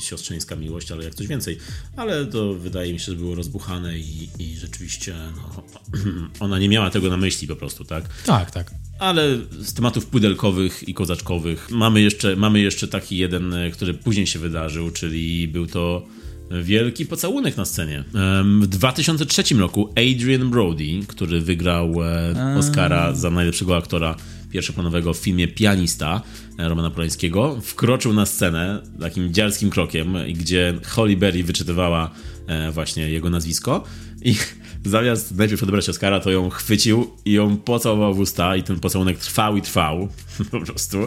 [0.00, 1.58] siostrzeńska miłość, ale jak coś więcej.
[1.96, 5.62] Ale to wydaje mi się, że było rozbuchane i, i rzeczywiście no,
[6.44, 8.04] ona nie miała tego na myśli po prostu, tak?
[8.26, 8.74] Tak, tak.
[8.98, 14.38] Ale z tematów pudelkowych i kozaczkowych mamy jeszcze, mamy jeszcze taki jeden, który później się
[14.38, 16.06] wydarzył, czyli był to
[16.50, 18.04] wielki pocałunek na scenie.
[18.60, 24.16] W 2003 roku Adrian Brody, który wygrał e, Oscara za najlepszego aktora
[24.50, 26.22] pierwszoplanowego w filmie Pianista
[26.58, 32.10] e, Romana Polańskiego, wkroczył na scenę takim dziarskim krokiem, gdzie Holly Berry wyczytywała
[32.46, 33.84] e, właśnie jego nazwisko
[34.22, 34.34] i
[34.84, 39.18] zamiast najpierw odebrać Oscara, to ją chwycił i ją pocałował w usta i ten pocałunek
[39.18, 40.08] trwał i trwał
[40.50, 40.98] po prostu.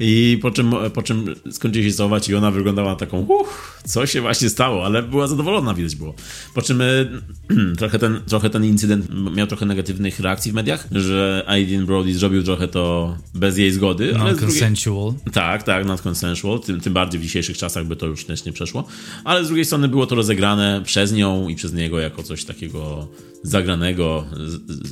[0.00, 4.06] I po czym, po czym skończyli się całować i ona wyglądała na taką uff, co
[4.06, 6.14] się właśnie stało, ale była zadowolona, widać było.
[6.54, 6.82] Po czym
[7.78, 12.42] trochę, ten, trochę ten incydent miał trochę negatywnych reakcji w mediach, że Aidan Brody zrobił
[12.42, 14.12] trochę to bez jej zgody.
[14.12, 15.12] Non-consensual.
[15.12, 15.32] Drugiej...
[15.32, 18.84] Tak, tak, non-consensual, tym, tym bardziej w dzisiejszych czasach by to już też nie przeszło.
[19.24, 23.08] Ale z drugiej strony było to rozegrane przez nią i przez niego jako coś takiego
[23.42, 24.26] zagranego,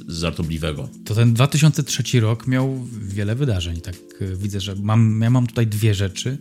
[0.09, 0.88] żartobliwego.
[1.05, 3.81] To ten 2003 rok miał wiele wydarzeń.
[3.81, 6.38] Tak e, widzę, że mam, ja mam tutaj dwie rzeczy.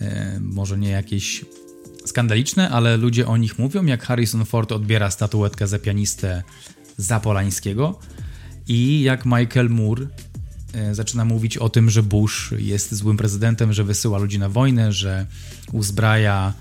[0.00, 1.44] E, może nie jakieś
[2.06, 6.42] skandaliczne, ale ludzie o nich mówią, jak Harrison Ford odbiera statuetkę za pianistę
[6.96, 7.98] Zapolańskiego
[8.68, 10.06] i jak Michael Moore
[10.72, 14.92] e, zaczyna mówić o tym, że Bush jest złym prezydentem, że wysyła ludzi na wojnę,
[14.92, 15.26] że
[15.72, 16.54] uzbraja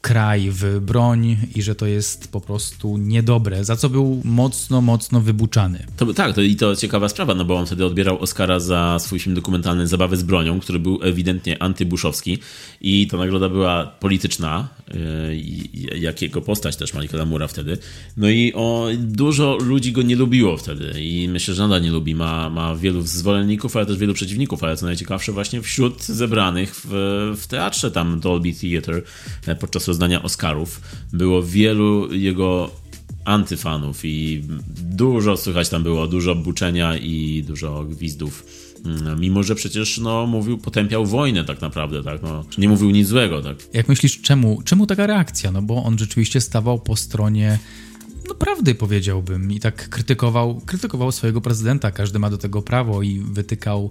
[0.00, 5.20] kraj w broń i że to jest po prostu niedobre, za co był mocno, mocno
[5.20, 5.86] wybuczany.
[5.96, 9.18] To, tak, to, i to ciekawa sprawa, no bo on wtedy odbierał Oscara za swój
[9.18, 12.38] film dokumentalny Zabawy z bronią, który był ewidentnie antybuszowski
[12.80, 17.78] i ta nagroda była polityczna, yy, jak jego postać też Michaela Mura wtedy.
[18.16, 22.14] No i o, dużo ludzi go nie lubiło wtedy i myślę, że nadal nie lubi.
[22.14, 26.88] Ma, ma wielu zwolenników, ale też wielu przeciwników, ale co najciekawsze właśnie wśród zebranych w,
[27.40, 29.02] w teatrze tam Dolby Theatre
[29.60, 30.80] podczas rozdania Oscarów
[31.12, 32.70] było wielu jego
[33.24, 34.42] antyfanów i
[34.76, 38.46] dużo słychać tam było, dużo buczenia i dużo gwizdów.
[38.84, 42.22] Mm, mimo, że przecież no, mówił, potępiał wojnę tak naprawdę, tak?
[42.22, 43.56] No, nie mówił nic złego, tak?
[43.72, 45.52] Jak myślisz, czemu, czemu taka reakcja?
[45.52, 47.58] No bo on rzeczywiście stawał po stronie
[48.28, 53.18] no prawdy powiedziałbym i tak krytykował, krytykował swojego prezydenta, każdy ma do tego prawo i
[53.18, 53.90] wytykał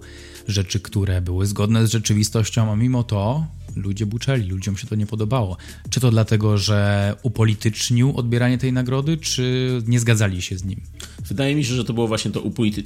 [0.50, 5.06] rzeczy, które były zgodne z rzeczywistością, a mimo to ludzie buczeli, ludziom się to nie
[5.06, 5.58] podobało.
[5.90, 10.82] Czy to dlatego, że upolitycznił odbieranie tej nagrody, czy nie zgadzali się z nim?
[11.26, 12.42] Wydaje mi się, że to było właśnie to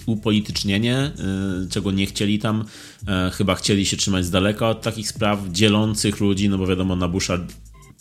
[0.05, 1.11] upolitycznienie,
[1.61, 2.65] yy, czego nie chcieli tam.
[3.07, 6.95] Yy, chyba chcieli się trzymać z daleka od takich spraw dzielących ludzi, no bo wiadomo,
[6.95, 7.37] na Busha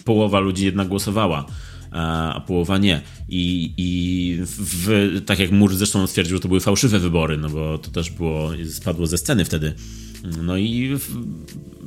[0.05, 1.47] połowa ludzi jednak głosowała
[1.93, 3.01] a połowa nie.
[3.29, 7.91] I, i w, tak jak Mur zresztą stwierdził, to były fałszywe wybory, no bo to
[7.91, 9.75] też było, spadło ze sceny wtedy
[10.43, 10.99] No i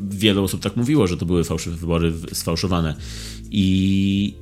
[0.09, 2.95] wiele osób tak mówiło, że to były fałszywe wybory sfałszowane.
[3.51, 4.33] I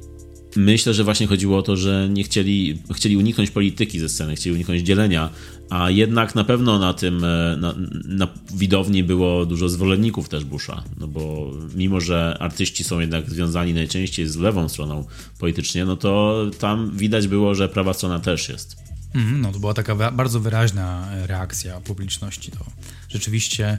[0.55, 4.55] myślę, że właśnie chodziło o to, że nie chcieli, chcieli uniknąć polityki ze sceny, chcieli
[4.55, 5.29] uniknąć dzielenia,
[5.69, 7.73] a jednak na pewno na tym, e, na,
[8.05, 13.73] na widowni było dużo zwolenników też Busha, no bo mimo, że artyści są jednak związani
[13.73, 15.05] najczęściej z lewą stroną
[15.39, 18.83] politycznie, no to tam widać było, że prawa strona też jest.
[19.13, 22.51] Mm, no to była taka bardzo wyraźna reakcja publiczności.
[22.51, 22.65] To
[23.09, 23.77] rzeczywiście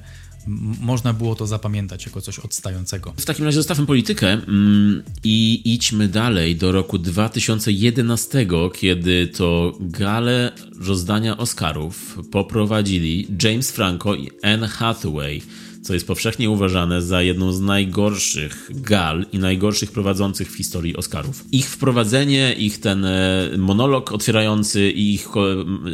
[0.80, 3.14] można było to zapamiętać jako coś odstającego.
[3.16, 10.52] W takim razie zostawmy politykę mm, i idźmy dalej do roku 2011, kiedy to galę
[10.80, 15.42] rozdania Oscarów poprowadzili James Franco i Anne Hathaway
[15.84, 21.44] co jest powszechnie uważane za jedną z najgorszych gal i najgorszych prowadzących w historii Oscarów.
[21.52, 25.28] Ich wprowadzenie, ich ten e, monolog otwierający i ich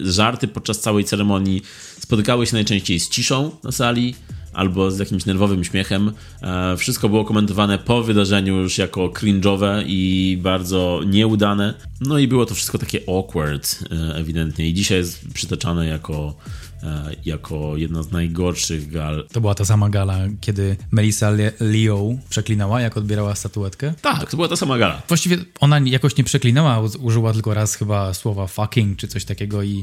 [0.02, 1.62] żarty podczas całej ceremonii
[2.00, 4.14] spotykały się najczęściej z ciszą na sali,
[4.52, 6.12] albo z jakimś nerwowym śmiechem.
[6.42, 11.74] E, wszystko było komentowane po wydarzeniu już jako cringe'owe i bardzo nieudane.
[12.00, 16.34] No i było to wszystko takie awkward e, ewidentnie i dzisiaj jest przytaczane jako
[16.82, 19.26] e, jako jedna z najgorszych gal.
[19.32, 23.94] To była ta sama gala, kiedy Melissa Leo przeklinała, jak odbierała statuetkę?
[24.02, 25.02] Tak, to była ta sama gala.
[25.08, 29.82] Właściwie ona jakoś nie przeklinała, użyła tylko raz chyba słowa fucking czy coś takiego i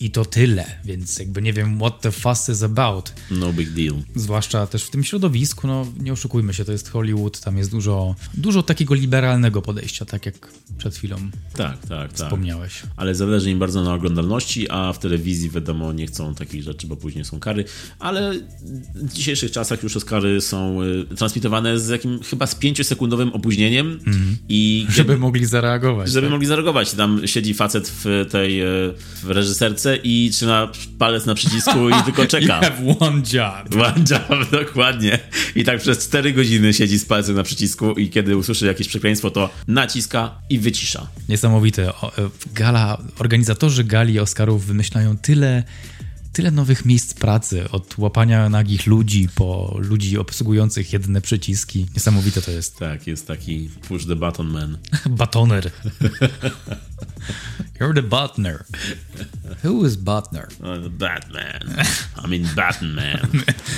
[0.00, 3.12] i to tyle, więc jakby nie wiem what the fuss is about.
[3.30, 3.94] No big deal.
[4.14, 8.14] Zwłaszcza też w tym środowisku, no nie oszukujmy się, to jest Hollywood, tam jest dużo,
[8.34, 11.16] dużo takiego liberalnego podejścia, tak jak przed chwilą
[11.52, 12.12] tak, tak, tak.
[12.12, 12.80] wspomniałeś.
[12.80, 12.90] Tak.
[12.96, 16.96] Ale zależy im bardzo na oglądalności, a w telewizji wiadomo nie chcą takich rzeczy, bo
[16.96, 17.64] później są kary,
[17.98, 18.32] ale
[18.94, 24.36] w dzisiejszych czasach już Oscary są y, transmitowane z jakim chyba z 5-sekundowym opóźnieniem mm.
[24.48, 24.86] i...
[24.88, 26.10] Żeby mogli zareagować.
[26.10, 26.30] Żeby tak?
[26.30, 26.92] mogli zareagować.
[26.92, 30.68] Tam siedzi facet w tej y, w reżyserce i trzyma
[30.98, 32.56] palec na przycisku i tylko czeka.
[32.56, 33.74] You have one job.
[33.74, 35.18] One job, dokładnie.
[35.54, 39.30] I tak przez 4 godziny siedzi z palcem na przycisku i kiedy usłyszy jakieś przekleństwo,
[39.30, 41.06] to naciska i wycisza.
[41.28, 41.88] Niesamowite.
[41.88, 41.92] E,
[42.54, 45.62] gala, organizatorzy gali Oscarów wymyślają tyle
[46.36, 51.86] tyle nowych miejsc pracy, od łapania nagich ludzi po ludzi obsługujących jedne przyciski.
[51.94, 52.78] Niesamowite to jest.
[52.78, 54.78] Tak, jest taki push the button man.
[55.18, 55.70] Batoner.
[57.80, 58.64] You're the butner.
[59.64, 60.48] Who is Butner?
[60.62, 61.84] Oh, the Batman.
[62.24, 63.28] I mean Batman.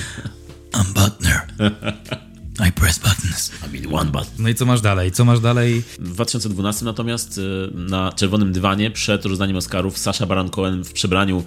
[0.73, 1.41] I'm Butner.
[2.61, 3.53] I press buttons.
[3.67, 4.35] I mean one button.
[4.39, 5.13] No i co masz dalej?
[5.13, 5.83] Co masz dalej?
[5.99, 7.43] W 2012 natomiast y,
[7.75, 11.45] na czerwonym dywanie przed rozdaniem Oscarów Sasha Baron Cohen w przebraniu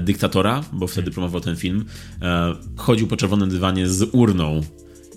[0.00, 1.84] dyktatora, bo wtedy promował ten film,
[2.22, 4.60] e, chodził po czerwonym dywanie z urną.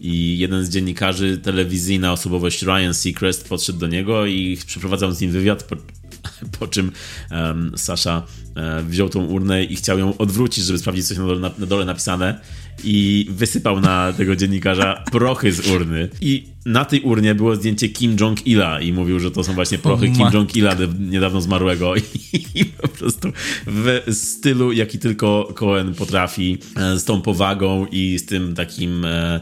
[0.03, 5.31] I jeden z dziennikarzy, telewizyjna osobowość Ryan Seacrest podszedł do niego i przeprowadzał z nim
[5.31, 5.75] wywiad, po,
[6.59, 6.91] po czym
[7.31, 11.39] um, Sasha um, wziął tą urnę i chciał ją odwrócić, żeby sprawdzić, coś na dole,
[11.39, 12.39] na, na dole napisane.
[12.83, 16.09] I wysypał na tego dziennikarza prochy z urny.
[16.21, 20.09] I na tej urnie było zdjęcie Kim Jong-ila i mówił, że to są właśnie prochy
[20.09, 21.95] Kim Jong-ila niedawno zmarłego.
[22.33, 23.31] I, i po prostu
[23.67, 29.39] w stylu, jaki tylko Cohen potrafi, e, z tą powagą i z tym takim e,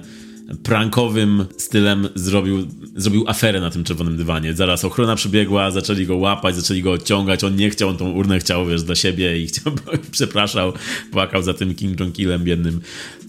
[0.64, 4.54] prankowym stylem zrobił, zrobił aferę na tym czerwonym dywanie.
[4.54, 7.44] Zaraz ochrona przybiegła, zaczęli go łapać, zaczęli go odciągać.
[7.44, 9.74] On nie chciał, on tą urnę chciał, wiesz, dla siebie i chciał,
[10.12, 10.74] przepraszał,
[11.12, 12.82] płakał za tym Kim Jong-ilem biednym.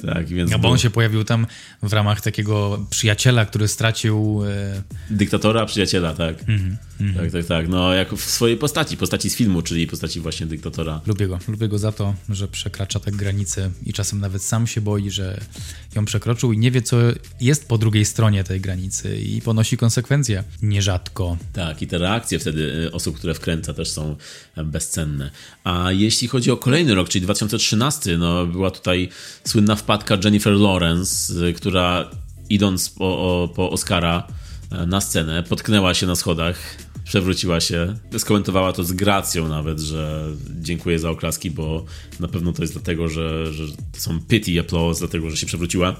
[0.06, 0.52] Tak, więc...
[0.52, 1.46] A bo on się pojawił tam
[1.82, 4.42] w ramach takiego przyjaciela, który stracił...
[4.44, 4.82] E...
[5.10, 6.48] Dyktatora, przyjaciela, tak.
[6.48, 6.90] Mm -hmm.
[7.16, 7.68] Tak, tak, tak.
[7.68, 11.00] No, jak w swojej postaci, postaci z filmu, czyli postaci właśnie dyktatora.
[11.06, 11.38] Lubię go.
[11.48, 15.40] Lubię go za to, że przekracza te granice i czasem nawet sam się boi, że
[15.94, 16.96] ją przekroczył i nie wie, co
[17.40, 21.36] jest po drugiej stronie tej granicy i ponosi konsekwencje nierzadko.
[21.52, 24.16] Tak, i te reakcje wtedy y, osób, które wkręca też są
[24.56, 25.30] e, bezcenne.
[25.64, 29.08] A jeśli chodzi o kolejny rok, czyli 2013, no była tutaj
[29.44, 32.10] słynna wpadka Jennifer Lawrence, y, która
[32.50, 34.26] idąc po, po Oscara
[34.72, 40.26] e, na scenę, potknęła się na schodach, przewróciła się, skomentowała to z gracją nawet, że
[40.60, 41.84] dziękuję za oklaski, bo
[42.20, 45.96] na pewno to jest dlatego, że, że to są pity applause, dlatego, że się przewróciła.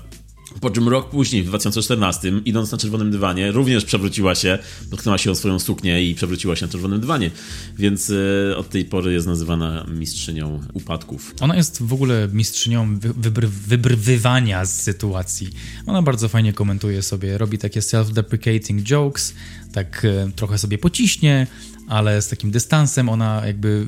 [0.60, 4.58] Po czym rok później, w 2014, idąc na czerwonym dywanie, również przewróciła się,
[4.90, 7.30] dotknęła się o swoją suknię i przewróciła się na czerwonym dywanie.
[7.78, 8.12] Więc
[8.50, 11.34] e, od tej pory jest nazywana mistrzynią upadków.
[11.40, 15.50] Ona jest w ogóle mistrzynią wybr wybrwywania z sytuacji.
[15.86, 19.34] Ona bardzo fajnie komentuje sobie, robi takie self-deprecating jokes,
[19.72, 21.46] tak e, trochę sobie pociśnie,
[21.88, 23.86] ale z takim dystansem ona jakby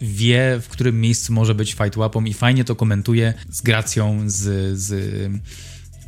[0.00, 4.78] wie, w którym miejscu może być fight łapą i fajnie to komentuje z gracją, z,
[4.78, 5.30] z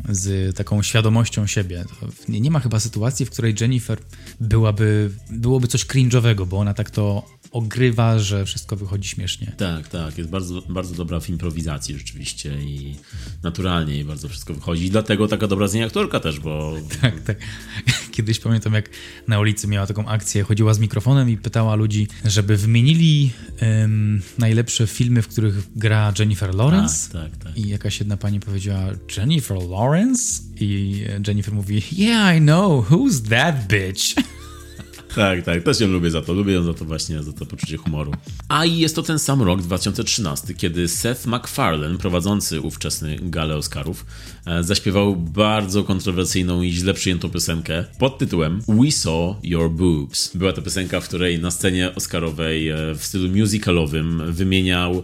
[0.09, 1.85] z taką świadomością siebie.
[2.29, 3.99] Nie, nie, ma chyba sytuacji, w której Jennifer
[4.41, 9.53] byłaby, byłoby coś cringe'owego, bo ona tak to ogrywa, że wszystko wychodzi śmiesznie.
[9.57, 10.19] Tak, tak.
[10.19, 12.97] Jest bardzo, bardzo dobra w improwizacji rzeczywiście i
[13.43, 14.85] naturalnie i bardzo wszystko wychodzi.
[14.85, 16.75] I dlatego taka dobra z niej aktorka też, bo...
[17.01, 17.37] Tak, tak.
[18.13, 18.91] Kiedyś pamiętam, jak
[19.29, 23.31] na ulicy miała taką akcję, chodziła z mikrofonem i pytała ludzi, żeby wymienili
[23.63, 27.13] um, najlepsze filmy, w których gra Jennifer Lawrence.
[27.13, 27.59] Tak, tak, tak.
[27.59, 30.43] I jakaś jedna pani powiedziała, Jennifer Lawrence?
[30.61, 34.15] I Jennifer mówi, yeah, I know, who's that bitch?
[35.19, 36.33] Tak, tak, też ją lubię za to.
[36.33, 38.13] Lubię ją za to właśnie, za to poczucie humoru.
[38.49, 44.07] A i jest to ten sam rok, 2013, kiedy Seth MacFarlane, prowadzący ówczesny galę Oscarów,
[44.47, 50.37] e, zaśpiewał bardzo kontrowersyjną i źle przyjętą piosenkę pod tytułem We Saw Your Boobs.
[50.37, 55.03] Była to piosenka, w której na scenie oscarowej e, w stylu musicalowym wymieniał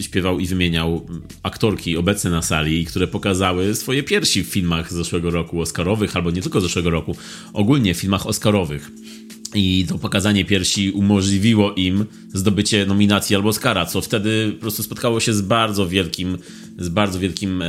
[0.00, 1.06] śpiewał i wymieniał
[1.42, 6.30] aktorki obecne na sali, które pokazały swoje piersi w filmach z zeszłego roku Oscarowych, albo
[6.30, 7.16] nie tylko zeszłego roku,
[7.52, 8.90] ogólnie w filmach Oscarowych.
[9.54, 15.20] I to pokazanie piersi umożliwiło im zdobycie nominacji albo Oscara, co wtedy po prostu spotkało
[15.20, 16.38] się z bardzo wielkim,
[16.78, 17.62] z bardzo wielkim,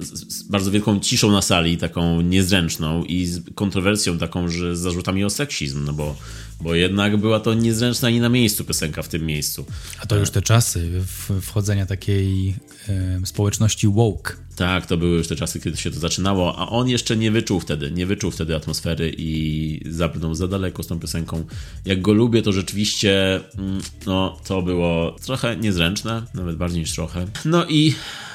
[0.00, 5.24] z bardzo wielką ciszą na sali, taką niezręczną i z kontrowersją taką, że z zarzutami
[5.24, 6.16] o seksizm, no bo
[6.60, 9.66] bo jednak była to niezręczna i na miejscu piosenka w tym miejscu.
[10.00, 11.02] A to już te czasy
[11.40, 12.54] wchodzenia takiej
[12.88, 14.32] e, społeczności woke.
[14.56, 17.60] Tak, to były już te czasy, kiedy się to zaczynało, a on jeszcze nie wyczuł
[17.60, 21.44] wtedy, nie wyczuł wtedy atmosfery i zabrnął za daleko z tą piosenką.
[21.84, 27.26] Jak go lubię, to rzeczywiście, mm, no, to było trochę niezręczne, nawet bardziej niż trochę.
[27.44, 27.94] No i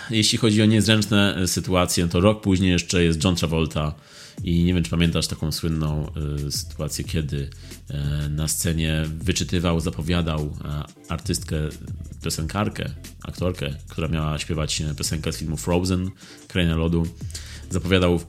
[0.09, 3.95] jeśli chodzi o niezręczne sytuacje, to rok później jeszcze jest John Travolta
[4.43, 6.11] i nie wiem, czy pamiętasz taką słynną
[6.47, 10.49] y, sytuację, kiedy y, na scenie wyczytywał, zapowiadał y,
[11.09, 11.55] artystkę,
[12.23, 12.89] piosenkarkę,
[13.23, 16.09] aktorkę, która miała śpiewać piosenkę z filmu Frozen,
[16.47, 17.07] Kraina Lodu.
[17.69, 18.19] Zapowiadał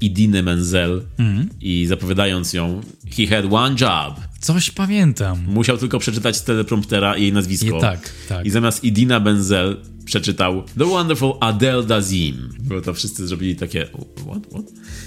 [0.00, 1.48] Idinę Menzel mm.
[1.60, 2.80] i zapowiadając ją,
[3.16, 4.20] he had one job.
[4.40, 5.44] Coś pamiętam.
[5.46, 7.78] Musiał tylko przeczytać z telepromptera jej nazwisko.
[7.78, 8.46] I tak, tak.
[8.46, 12.48] I zamiast Idina Benzel przeczytał The Wonderful Adele Dazim.
[12.60, 13.86] Bo to wszyscy zrobili takie
[14.26, 14.64] what, what?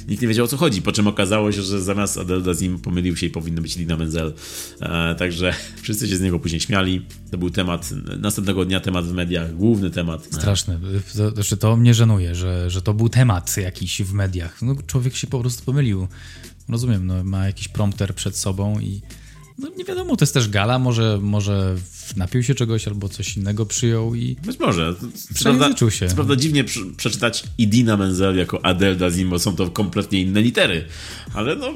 [0.07, 3.17] Nikt nie wiedział o co chodzi, po czym okazało się, że zamiast Adele Dazim pomylił
[3.17, 4.33] się i powinno być Lina Menzel.
[4.81, 7.05] E, także wszyscy się z niego później śmiali.
[7.31, 10.25] To był temat, następnego dnia temat w mediach, główny temat.
[10.25, 10.79] Straszne.
[11.17, 14.61] To, znaczy to mnie żenuje, że, że to był temat jakiś w mediach.
[14.61, 16.07] No, człowiek się po prostu pomylił.
[16.69, 19.01] Rozumiem, no, ma jakiś prompter przed sobą i
[19.59, 21.75] no nie wiadomo, to jest też gala, może, może
[22.15, 24.35] napił się czegoś albo coś innego przyjął i...
[24.45, 24.95] Być może.
[25.33, 26.07] Przejęzyczył się.
[26.07, 26.63] Co prawda dziwnie
[26.97, 30.85] przeczytać Idina Menzel jako Adelda Zimbo, są to kompletnie inne litery,
[31.33, 31.73] ale no...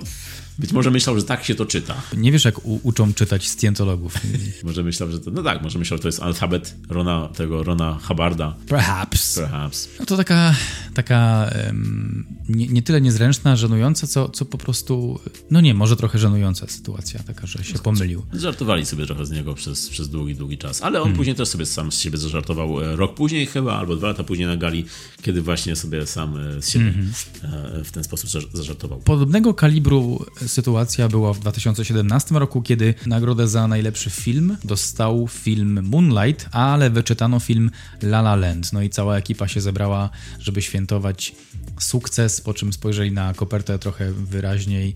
[0.62, 2.02] Być może myślał, że tak się to czyta.
[2.18, 4.14] Nie wiesz, jak uczą czytać scjentologów.
[4.64, 5.32] może myślał, że to.
[5.32, 8.56] No tak, może myślał, że to jest alfabet Rona, tego Rona Habarda.
[8.68, 9.36] Perhaps.
[9.36, 9.90] Perhaps.
[10.00, 10.56] No to taka,
[10.94, 15.20] taka um, nie, nie, tyle niezręczna, żenująca, co, co po prostu.
[15.52, 18.26] No nie, może trochę żenująca sytuacja, taka, że się pomylił.
[18.34, 20.82] Żartowali sobie trochę z niego przez, przez długi, długi czas.
[20.82, 21.18] Ale on hmm.
[21.18, 24.48] później też sobie sam z siebie zażartował e, rok później chyba, albo dwa lata później
[24.48, 24.86] na gali,
[25.22, 27.84] kiedy właśnie sobie sam e, z siebie mm-hmm.
[27.84, 29.00] w ten sposób zażartował.
[29.00, 36.50] Podobnego kalibru sytuacja była w 2017 roku, kiedy nagrodę za najlepszy film dostał film Moonlight,
[36.52, 38.74] ale wyczytano film La La Land.
[38.74, 40.10] No i cała ekipa się zebrała,
[40.40, 41.36] żeby świętować
[41.80, 44.96] sukces, po czym spojrzeli na kopertę trochę wyraźniej.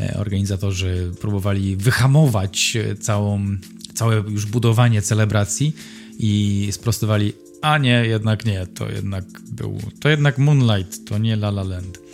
[0.00, 3.46] E, organizatorzy próbowali wyhamować całą,
[3.94, 5.76] całe już budowanie celebracji
[6.18, 7.32] i sprostowali,
[7.62, 12.05] a nie, jednak nie, to jednak był, to jednak Moonlight, to nie La La Land.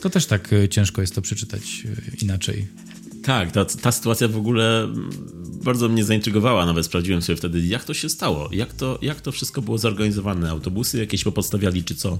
[0.00, 2.66] To też tak e, ciężko jest to przeczytać e, inaczej.
[3.22, 4.88] Tak, ta, ta sytuacja w ogóle
[5.64, 6.66] bardzo mnie zaintrygowała.
[6.66, 10.50] Nawet sprawdziłem sobie wtedy, jak to się stało, jak to, jak to wszystko było zorganizowane.
[10.50, 12.18] Autobusy jakieś popodstawiali, czy co.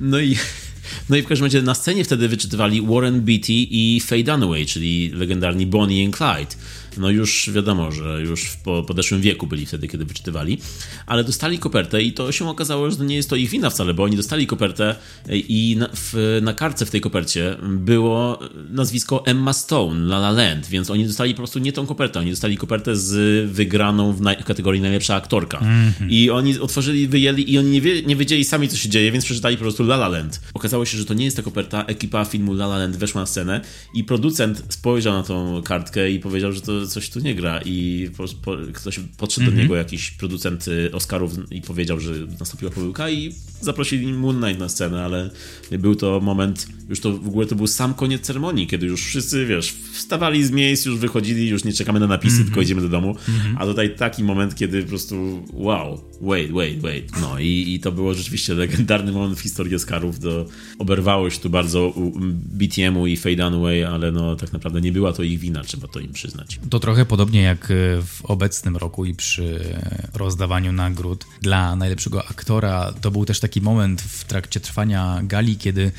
[0.00, 0.36] No i,
[1.10, 5.10] no i w każdym razie na scenie wtedy wyczytywali Warren Beatty i Faye Dunaway, czyli
[5.14, 6.56] legendarni Bonnie and Clyde
[6.96, 10.58] no już wiadomo, że już w podeszłym wieku byli wtedy, kiedy wyczytywali,
[11.06, 14.02] ale dostali kopertę i to się okazało, że nie jest to ich wina wcale, bo
[14.02, 14.94] oni dostali kopertę
[15.28, 18.38] i na, w, na kartce w tej kopercie było
[18.70, 22.30] nazwisko Emma Stone, La La Land, więc oni dostali po prostu nie tą kopertę, oni
[22.30, 25.58] dostali kopertę z wygraną w, na, w kategorii najlepsza aktorka.
[25.58, 26.06] Mm -hmm.
[26.10, 29.24] I oni otworzyli, wyjęli i oni nie, wie, nie wiedzieli sami, co się dzieje, więc
[29.24, 30.40] przeczytali po prostu La La Land.
[30.54, 33.26] Okazało się, że to nie jest ta koperta, ekipa filmu La La Land weszła na
[33.26, 33.60] scenę
[33.94, 38.08] i producent spojrzał na tą kartkę i powiedział, że to coś tu nie gra i
[38.16, 39.56] po, po, ktoś podszedł mm -hmm.
[39.56, 39.62] do mhm.
[39.62, 44.68] niego, jakiś producent y, Oscarów i powiedział, że nastąpiła pomyłka i zaprosili Moon Knight na
[44.68, 45.30] scenę, ale
[45.70, 49.46] był to moment, już to w ogóle to był sam koniec ceremonii, kiedy już wszyscy,
[49.46, 52.46] wiesz, wstawali z miejsc, już wychodzili, już nie czekamy na napisy, mm -hmm.
[52.46, 53.16] tylko idziemy do domu.
[53.28, 53.56] Mm -hmm.
[53.58, 57.20] A tutaj taki moment, kiedy po prostu wow, wait, wait, wait.
[57.20, 60.18] No i, i to było rzeczywiście legendarny moment w historii Oscarów.
[60.18, 60.46] To
[60.78, 61.94] oberwało się tu bardzo
[62.32, 66.00] BTM-u i Fade Away, ale no tak naprawdę nie była to ich wina, trzeba to
[66.00, 66.60] im przyznać.
[66.72, 67.72] To trochę podobnie jak
[68.06, 69.76] w obecnym roku i przy
[70.14, 72.92] rozdawaniu nagród dla najlepszego aktora.
[73.00, 75.92] To był też taki moment w trakcie trwania gali, kiedy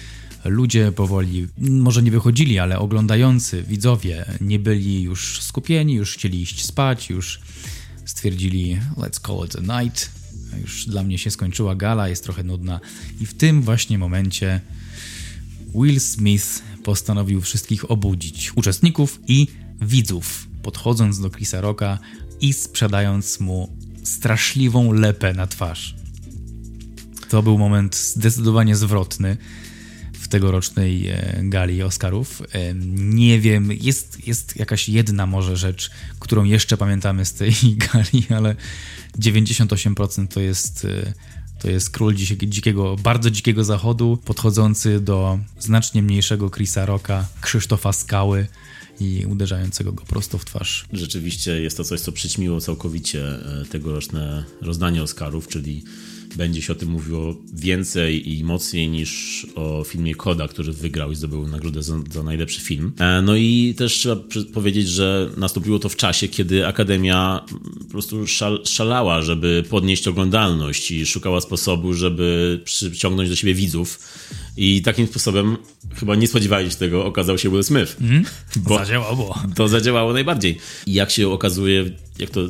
[0.46, 6.66] ludzie powoli, może nie wychodzili, ale oglądający, widzowie nie byli już skupieni, już chcieli iść
[6.66, 7.40] spać, już
[8.06, 10.12] stwierdzili let's call it a night.
[10.62, 12.80] Już dla mnie się skończyła gala, jest trochę nudna.
[13.22, 14.62] I w tym właśnie momencie
[15.76, 19.48] Will Smith postanowił wszystkich obudzić, uczestników i
[19.82, 22.00] widzów, podchodząc do Chrisa Rocka
[22.42, 25.96] i sprzedając mu straszliwą lepę na twarz.
[27.30, 29.38] To był moment zdecydowanie zwrotny
[30.14, 32.42] w tegorocznej e, gali Oscarów.
[32.52, 37.54] E, nie wiem, jest, jest jakaś jedna może rzecz, którą jeszcze pamiętamy z tej
[37.94, 38.56] gali, ale
[39.20, 41.14] 98% to jest e,
[41.64, 42.14] to jest król
[42.48, 48.48] dzikiego, bardzo dzikiego zachodu, podchodzący do znacznie mniejszego Chrisa Rocka, Krzysztofa Skały
[49.00, 50.86] i uderzającego go prosto w twarz.
[50.94, 53.24] Rzeczywiście jest to coś, co przyćmiło całkowicie
[53.70, 55.84] tegoroczne rozdanie Oscarów, czyli
[56.36, 61.16] będzie się o tym mówiło więcej i mocniej niż o filmie Koda, który wygrał i
[61.16, 62.92] zdobył nagrodę za, za najlepszy film.
[63.00, 64.16] E, no i też trzeba
[64.54, 67.46] powiedzieć, że nastąpiło to w czasie, kiedy Akademia
[67.80, 74.00] po prostu szal, szalała, żeby podnieść oglądalność i szukała sposobu, żeby przyciągnąć do siebie widzów.
[74.58, 75.58] I takim sposobem,
[75.96, 77.98] chyba nie spodziewali się tego, okazał się Will Smith.
[78.02, 78.24] Mm,
[78.68, 79.40] bo zadziałało.
[79.56, 80.58] To zadziałało najbardziej.
[80.86, 81.86] I jak się okazuje,
[82.20, 82.42] jak to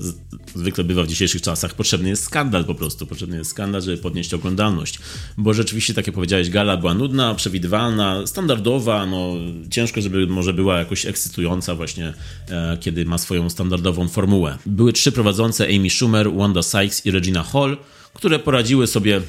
[0.55, 3.07] zwykle bywa w dzisiejszych czasach, potrzebny jest skandal po prostu.
[3.07, 4.99] Potrzebny jest skandal, żeby podnieść oglądalność.
[5.37, 9.33] Bo rzeczywiście, tak jak powiedziałeś, gala była nudna, przewidywalna, standardowa, no
[9.69, 12.13] ciężko, żeby może była jakoś ekscytująca właśnie,
[12.49, 14.57] e, kiedy ma swoją standardową formułę.
[14.65, 17.77] Były trzy prowadzące, Amy Schumer, Wanda Sykes i Regina Hall,
[18.13, 19.21] które poradziły sobie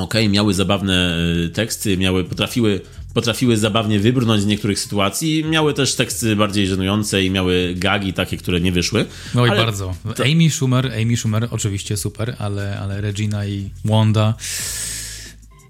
[0.00, 2.80] ok, miały zabawne e, teksty, miały, potrafiły,
[3.14, 8.36] potrafiły zabawnie wybrnąć z niektórych sytuacji, miały też teksty bardziej żenujące i miały gagi takie,
[8.36, 9.06] które nie wyszły.
[9.34, 9.94] No i bardzo.
[10.16, 10.24] To...
[10.24, 14.34] Amy Schumer, Amy Schumer oczywiście super, ale, ale Regina i Wanda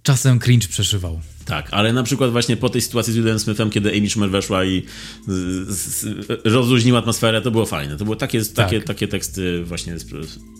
[0.02, 1.20] czasem cringe przeszywał.
[1.44, 4.64] Tak, ale na przykład właśnie po tej sytuacji z Willem Smithem, kiedy Amy Schumer weszła
[4.64, 4.82] i
[6.44, 7.96] rozluźniła atmosferę, to było fajne.
[7.96, 8.54] To były takie, tak.
[8.54, 9.96] takie, takie teksty właśnie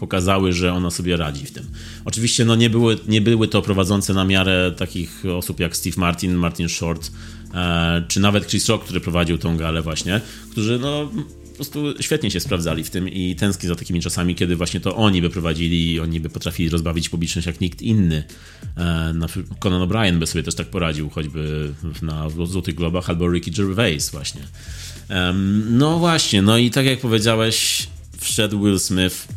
[0.00, 1.64] pokazały, że ona sobie radzi w tym.
[2.04, 6.34] Oczywiście no, nie, były, nie były to prowadzące na miarę takich osób jak Steve Martin,
[6.34, 7.10] Martin Short,
[7.54, 10.20] e, czy nawet Chris Rock, który prowadził tą galę właśnie,
[10.50, 11.10] którzy no
[11.60, 15.22] prostu świetnie się sprawdzali w tym i tęsknię za takimi czasami, kiedy właśnie to oni
[15.22, 18.24] by prowadzili i oni by potrafili rozbawić publiczność jak nikt inny.
[18.76, 19.14] E,
[19.60, 24.42] Conan O'Brien by sobie też tak poradził, choćby na Złotych Globach albo Ricky Gervais właśnie.
[25.70, 27.88] No właśnie, no i tak jak powiedziałeś,
[28.18, 29.28] wszedł Will Smith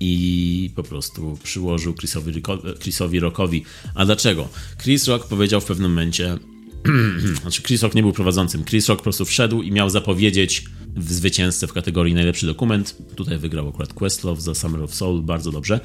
[0.00, 2.42] i po prostu przyłożył Chrisowi,
[2.80, 3.64] Chrisowi Rockowi.
[3.94, 4.48] A dlaczego?
[4.82, 6.38] Chris Rock powiedział w pewnym momencie,
[7.42, 8.64] znaczy Chris Rock nie był prowadzącym.
[8.64, 10.64] Chris Rock po prostu wszedł i miał zapowiedzieć
[10.96, 12.96] w zwycięzcę w kategorii najlepszy dokument.
[13.16, 15.80] Tutaj wygrał akurat Questlove za Summer of Soul, bardzo dobrze.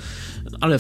[0.62, 0.80] Ale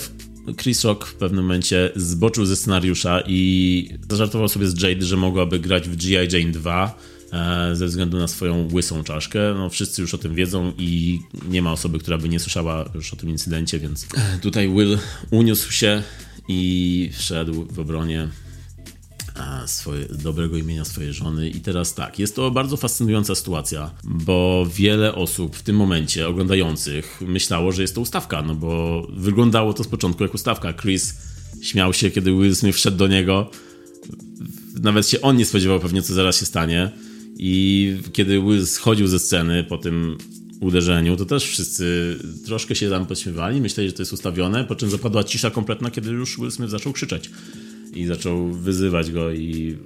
[0.62, 5.60] Chris Rock w pewnym momencie zboczył ze scenariusza i zażartował sobie z Jade, że mogłaby
[5.60, 6.38] grać w G.I.
[6.38, 7.00] Jane 2
[7.32, 9.40] e, ze względu na swoją łysą czaszkę.
[9.58, 13.14] No, wszyscy już o tym wiedzą i nie ma osoby, która by nie słyszała już
[13.14, 14.08] o tym incydencie, więc
[14.42, 14.98] tutaj Will
[15.32, 16.04] uniósł się
[16.48, 18.30] i wszedł w obronie
[19.66, 21.50] swoje, dobrego imienia swojej żony.
[21.50, 27.22] I teraz tak, jest to bardzo fascynująca sytuacja, bo wiele osób w tym momencie oglądających
[27.22, 30.74] myślało, że jest to ustawka, no bo wyglądało to z początku jak ustawka.
[30.74, 31.16] Chris
[31.62, 33.52] śmiał się, kiedy Will Smith wszedł do niego.
[34.82, 36.92] Nawet się on nie spodziewał pewnie, co zaraz się stanie.
[37.38, 40.18] I kiedy Will schodził ze sceny po tym
[40.60, 44.90] uderzeniu, to też wszyscy troszkę się tam podśmiewali, myśleli, że to jest ustawione, po czym
[44.90, 47.30] zapadła cisza kompletna, kiedy już Will Smith zaczął krzyczeć
[48.00, 49.78] i zaczął wyzywać go i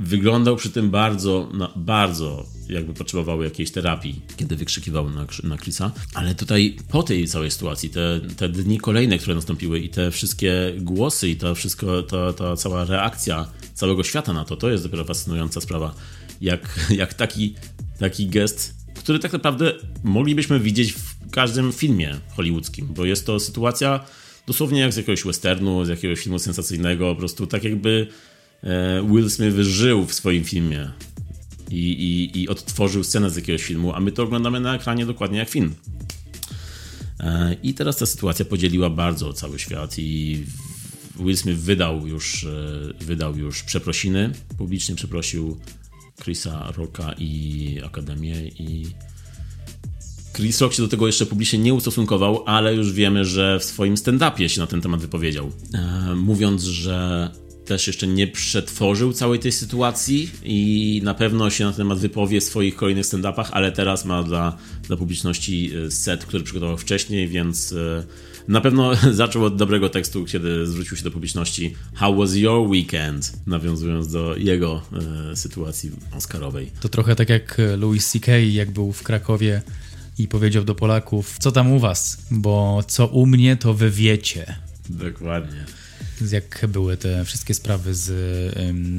[0.00, 5.92] wyglądał przy tym bardzo, bardzo jakby potrzebował jakiejś terapii, kiedy wykrzykiwał na, na Chrisa.
[6.14, 10.74] Ale tutaj po tej całej sytuacji, te, te dni kolejne, które nastąpiły i te wszystkie
[10.78, 15.04] głosy i to wszystko, ta, ta cała reakcja całego świata na to, to jest dopiero
[15.04, 15.94] fascynująca sprawa.
[16.40, 17.54] Jak, jak taki,
[17.98, 19.72] taki gest, który tak naprawdę
[20.04, 24.04] moglibyśmy widzieć w każdym filmie hollywoodzkim, bo jest to sytuacja
[24.50, 28.06] dosłownie jak z jakiegoś westernu, z jakiegoś filmu sensacyjnego, po prostu tak jakby
[28.62, 30.90] e, Will Smith żył w swoim filmie
[31.70, 35.38] i, i, i odtworzył scenę z jakiegoś filmu, a my to oglądamy na ekranie dokładnie
[35.38, 35.74] jak film.
[37.20, 40.44] E, I teraz ta sytuacja podzieliła bardzo cały świat i
[41.20, 45.60] Will Smith wydał już, e, wydał już przeprosiny, publicznie przeprosił
[46.22, 48.86] Chrisa Rocka i Akademię i
[50.36, 53.94] Chris Rock się do tego jeszcze publicznie nie ustosunkował, ale już wiemy, że w swoim
[53.94, 55.50] stand-upie się na ten temat wypowiedział.
[55.74, 57.30] E, mówiąc, że
[57.70, 62.40] też jeszcze nie przetworzył całej tej sytuacji i na pewno się na ten temat wypowie
[62.40, 67.28] w swoich kolejnych stand-upach, ale teraz ma dla, dla publiczności e, set, który przygotował wcześniej,
[67.28, 68.04] więc e,
[68.48, 73.32] na pewno zaczął od dobrego tekstu, kiedy zwrócił się do publiczności How was your weekend?
[73.46, 74.82] Nawiązując do jego
[75.32, 76.70] e, sytuacji oscarowej.
[76.80, 78.32] To trochę tak jak Louis C.K.
[78.32, 79.62] jak był w Krakowie
[80.22, 84.56] i powiedział do Polaków, co tam u was, bo co u mnie, to wy wiecie.
[84.88, 85.64] Dokładnie
[86.32, 88.12] jak były te wszystkie sprawy z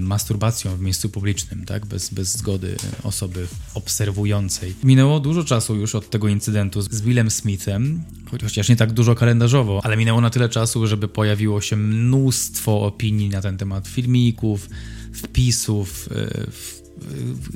[0.01, 1.85] masturbacją w miejscu publicznym, tak?
[1.85, 4.73] Bez, bez zgody osoby obserwującej.
[4.83, 9.81] Minęło dużo czasu już od tego incydentu z Willem Smithem, chociaż nie tak dużo kalendarzowo,
[9.83, 14.69] ale minęło na tyle czasu, żeby pojawiło się mnóstwo opinii na ten temat filmików,
[15.13, 16.80] wpisów, e,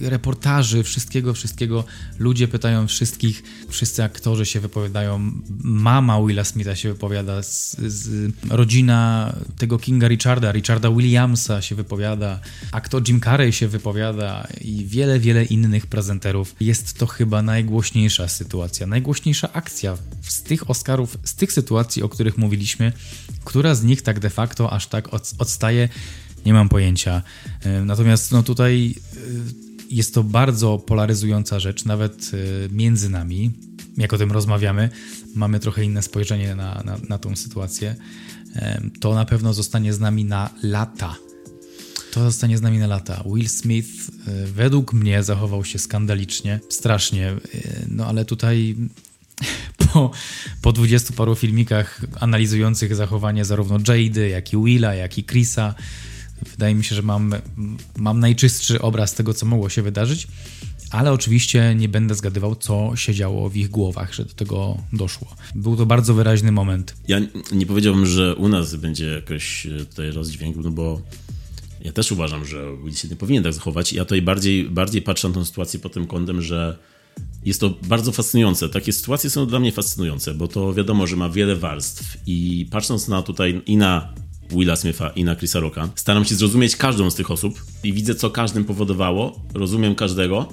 [0.01, 1.83] reportaży, wszystkiego, wszystkiego.
[2.19, 5.31] Ludzie pytają wszystkich, wszyscy aktorzy się wypowiadają,
[5.63, 12.39] mama Willa Smitha się wypowiada, z, z, rodzina tego Kinga Richarda, Richarda Williamsa się wypowiada,
[12.71, 16.55] aktor Jim Carrey się wypowiada i wiele, wiele innych prezenterów.
[16.59, 22.37] Jest to chyba najgłośniejsza sytuacja, najgłośniejsza akcja z tych Oscarów, z tych sytuacji, o których
[22.37, 22.93] mówiliśmy,
[23.45, 25.89] która z nich tak de facto aż tak odstaje
[26.45, 27.21] nie mam pojęcia.
[27.61, 29.19] E, natomiast no tutaj e,
[29.89, 32.37] jest to bardzo polaryzująca rzecz, nawet e,
[32.73, 33.51] między nami.
[33.97, 34.89] Jak o tym rozmawiamy,
[35.35, 37.95] mamy trochę inne spojrzenie na, na, na tą sytuację.
[38.99, 41.15] To na pewno zostanie z nami na lata.
[42.11, 43.23] To zostanie z nami na lata.
[43.25, 44.11] Will Smith
[44.45, 47.33] według mnie zachował się skandalicznie, strasznie,
[47.87, 48.75] no ale tutaj
[49.93, 50.11] po,
[50.61, 55.75] po 20 paru filmikach analizujących zachowanie zarówno Jady, jak i Willa, jak i Chrisa,
[56.51, 57.33] Wydaje mi się, że mam,
[57.97, 60.27] mam najczystszy obraz tego, co mogło się wydarzyć,
[60.91, 65.36] ale oczywiście nie będę zgadywał, co się działo w ich głowach, że do tego doszło.
[65.55, 66.95] Był to bardzo wyraźny moment.
[67.07, 67.19] Ja
[67.51, 71.01] nie powiedziałbym, że u nas będzie jakoś e, tutaj rozdźwięk, no bo
[71.81, 73.93] ja też uważam, że Will się nie powinien tak zachować.
[73.93, 76.77] Ja tutaj bardziej, bardziej patrzę na tę sytuację pod tym kątem, że
[77.45, 78.69] jest to bardzo fascynujące.
[78.69, 83.07] Takie sytuacje są dla mnie fascynujące, bo to wiadomo, że ma wiele warstw i patrząc
[83.07, 84.13] na tutaj i na
[84.49, 85.89] Willa Smitha i na Chrisa Rocka.
[85.95, 89.39] Staram się zrozumieć każdą z tych osób i widzę, co każdym powodowało.
[89.53, 90.49] Rozumiem każdego.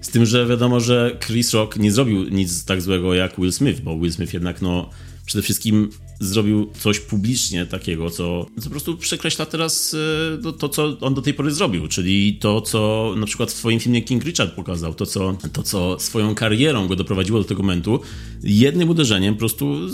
[0.00, 3.80] Z tym, że wiadomo, że Chris Rock nie zrobił nic tak złego jak Will Smith,
[3.80, 4.90] bo Will Smith jednak, no,
[5.26, 9.96] przede wszystkim zrobił coś publicznie takiego, co, co po prostu przekreśla teraz
[10.44, 13.80] e, to, co on do tej pory zrobił, czyli to, co na przykład w swoim
[13.80, 18.00] filmie King Richard pokazał, to, co, to, co swoją karierą go doprowadziło do tego momentu,
[18.42, 19.90] jednym uderzeniem po prostu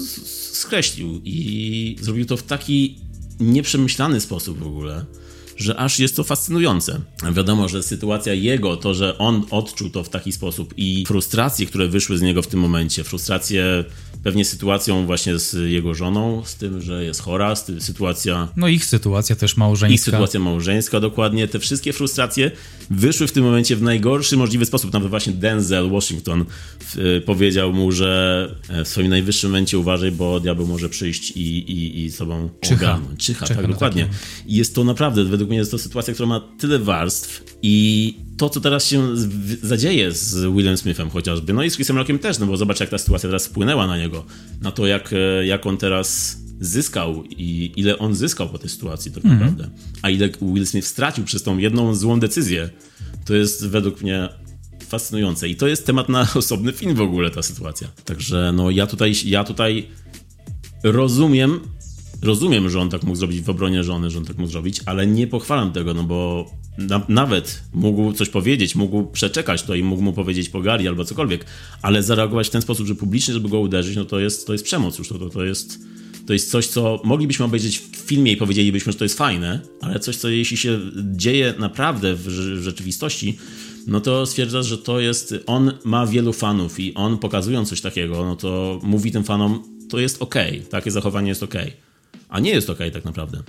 [0.53, 2.97] skreślił i zrobił to w taki
[3.41, 5.05] nieprzemyślany sposób w ogóle,
[5.57, 7.01] że aż jest to fascynujące.
[7.33, 11.89] Wiadomo, że sytuacja jego, to, że on odczuł to w taki sposób i frustracje, które
[11.89, 13.85] wyszły z niego w tym momencie, frustracje
[14.23, 18.49] pewnie sytuacją właśnie z jego żoną, z tym, że jest chora, z tym, sytuacja...
[18.57, 19.95] No ich sytuacja też małżeńska.
[19.95, 21.49] Ich sytuacja małżeńska, dokładnie.
[21.49, 22.51] Te wszystkie frustracje
[22.91, 24.93] wyszły w tym momencie w najgorszy możliwy sposób.
[24.93, 26.45] Nawet właśnie Denzel Washington
[27.27, 32.05] powiedział mu, że e, w swoim najwyższym momencie uważaj, bo diabeł może przyjść i, i,
[32.05, 32.75] i sobą Czyha.
[32.75, 33.27] ogarnąć.
[33.27, 34.09] Czyha, Czyha tak, dokładnie.
[34.47, 38.49] I jest to naprawdę, według mnie jest to sytuacja, która ma tyle warstw i to,
[38.49, 39.17] co teraz się
[39.63, 42.91] zadzieje z Willem Smithem chociażby, no i z Chrisem Rockiem też, no bo zobacz, jak
[42.91, 44.25] ta sytuacja teraz wpłynęła na niego,
[44.61, 49.13] na to, jak, e, jak on teraz zyskał i ile on zyskał po tej sytuacji
[49.13, 49.39] tak mm.
[49.39, 49.71] naprawdę,
[50.03, 52.71] a ile Will Smith stracił przez tą jedną złą decyzję,
[53.25, 54.29] to jest według mnie
[54.89, 57.89] fascynujące i to jest temat na osobny film w ogóle, ta sytuacja.
[58.05, 59.89] Także no ja tutaj, ja tutaj
[60.85, 61.61] rozumiem
[62.23, 65.07] rozumiem, że on tak mógł zrobić w obronie żony, że on tak mógł zrobić, ale
[65.07, 70.03] nie pochwalam tego, no bo na, nawet mógł coś powiedzieć, mógł przeczekać to i mógł
[70.03, 71.45] mu powiedzieć pogari albo cokolwiek,
[71.83, 74.65] ale zareagować w ten sposób, że publicznie, żeby go uderzyć, no to jest, to jest
[74.65, 75.79] przemoc już, to, to, to jest
[76.27, 80.01] to jest coś, co moglibyśmy obejrzeć w filmie i powiedzielibyśmy, że to jest fajne, ale
[80.01, 83.39] coś, co jeśli się dzieje naprawdę w, w rzeczywistości,
[83.87, 88.25] no to stwierdzasz, że to jest, on ma wielu fanów i on pokazując coś takiego,
[88.25, 90.35] no to mówi tym fanom, to jest ok,
[90.71, 91.55] takie zachowanie jest ok
[92.33, 93.43] a nie jest okay, tak naprawdę.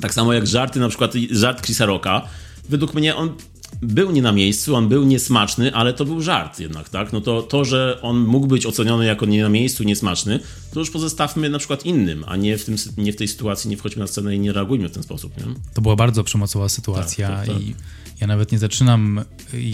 [0.00, 2.28] Tak samo jak żarty, na przykład żart Chrisa Rocka,
[2.68, 3.34] według mnie on
[3.82, 7.12] był nie na miejscu, on był niesmaczny, ale to był żart jednak, tak?
[7.12, 10.40] No to, to, że on mógł być oceniony jako nie na miejscu, niesmaczny,
[10.72, 13.76] to już pozostawmy na przykład innym, a nie w, tym, nie w tej sytuacji, nie
[13.76, 15.44] wchodźmy na scenę i nie reagujmy w ten sposób, nie?
[15.74, 17.62] To była bardzo przemocowa sytuacja tak, tak, tak.
[17.62, 17.74] i
[18.20, 19.24] ja nawet nie zaczynam,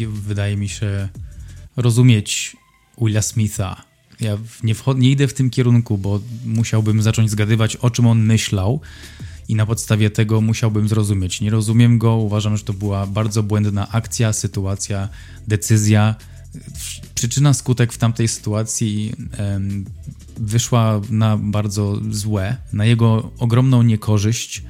[0.09, 1.09] wydaje mi się,
[1.77, 2.57] rozumieć
[2.99, 7.91] Willa Smitha ja nie, wchod- nie idę w tym kierunku, bo musiałbym zacząć zgadywać, o
[7.91, 8.81] czym on myślał
[9.51, 11.41] i na podstawie tego musiałbym zrozumieć.
[11.41, 15.09] Nie rozumiem go, uważam, że to była bardzo błędna akcja, sytuacja,
[15.49, 16.15] decyzja.
[17.15, 19.85] Przyczyna, skutek w tamtej sytuacji em,
[20.37, 24.63] wyszła na bardzo złe, na jego ogromną niekorzyść.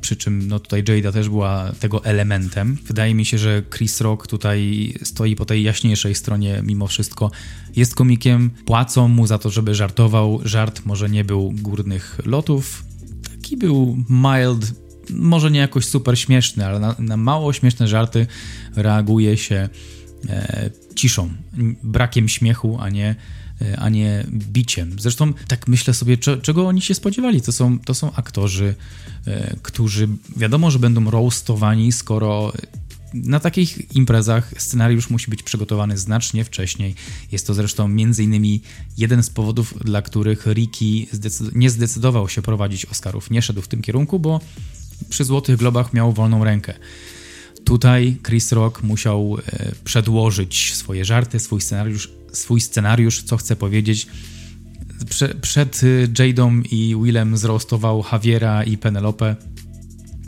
[0.00, 2.78] Przy czym no tutaj Jada też była tego elementem.
[2.86, 7.30] Wydaje mi się, że Chris Rock tutaj stoi po tej jaśniejszej stronie mimo wszystko.
[7.76, 10.40] Jest komikiem, płacą mu za to, żeby żartował.
[10.44, 12.84] Żart może nie był górnych lotów,
[13.30, 14.74] taki był mild,
[15.10, 18.26] może nie jakoś super śmieszny, ale na, na mało śmieszne żarty
[18.76, 19.68] reaguje się
[20.28, 21.30] e, ciszą,
[21.82, 23.14] brakiem śmiechu, a nie
[23.62, 24.96] E, a nie biciem.
[24.98, 27.42] Zresztą tak myślę sobie, czego oni się spodziewali.
[27.42, 28.74] To są, to są aktorzy,
[29.26, 32.52] e, którzy wiadomo, że będą roastowani, skoro
[33.14, 36.94] na takich imprezach scenariusz musi być przygotowany znacznie wcześniej.
[37.32, 38.60] Jest to zresztą między innymi
[38.96, 41.06] jeden z powodów, dla których Ricky
[41.54, 43.30] nie zdecydował się prowadzić Oscarów.
[43.30, 44.40] Nie szedł w tym kierunku, bo
[45.08, 46.74] przy Złotych Globach miał wolną rękę.
[47.64, 54.06] Tutaj Chris Rock musiał e, przedłożyć swoje żarty, swój scenariusz, swój scenariusz co chce powiedzieć.
[55.08, 59.36] Prze, przed y, Jadą i Willem zrostował Javiera i Penelope.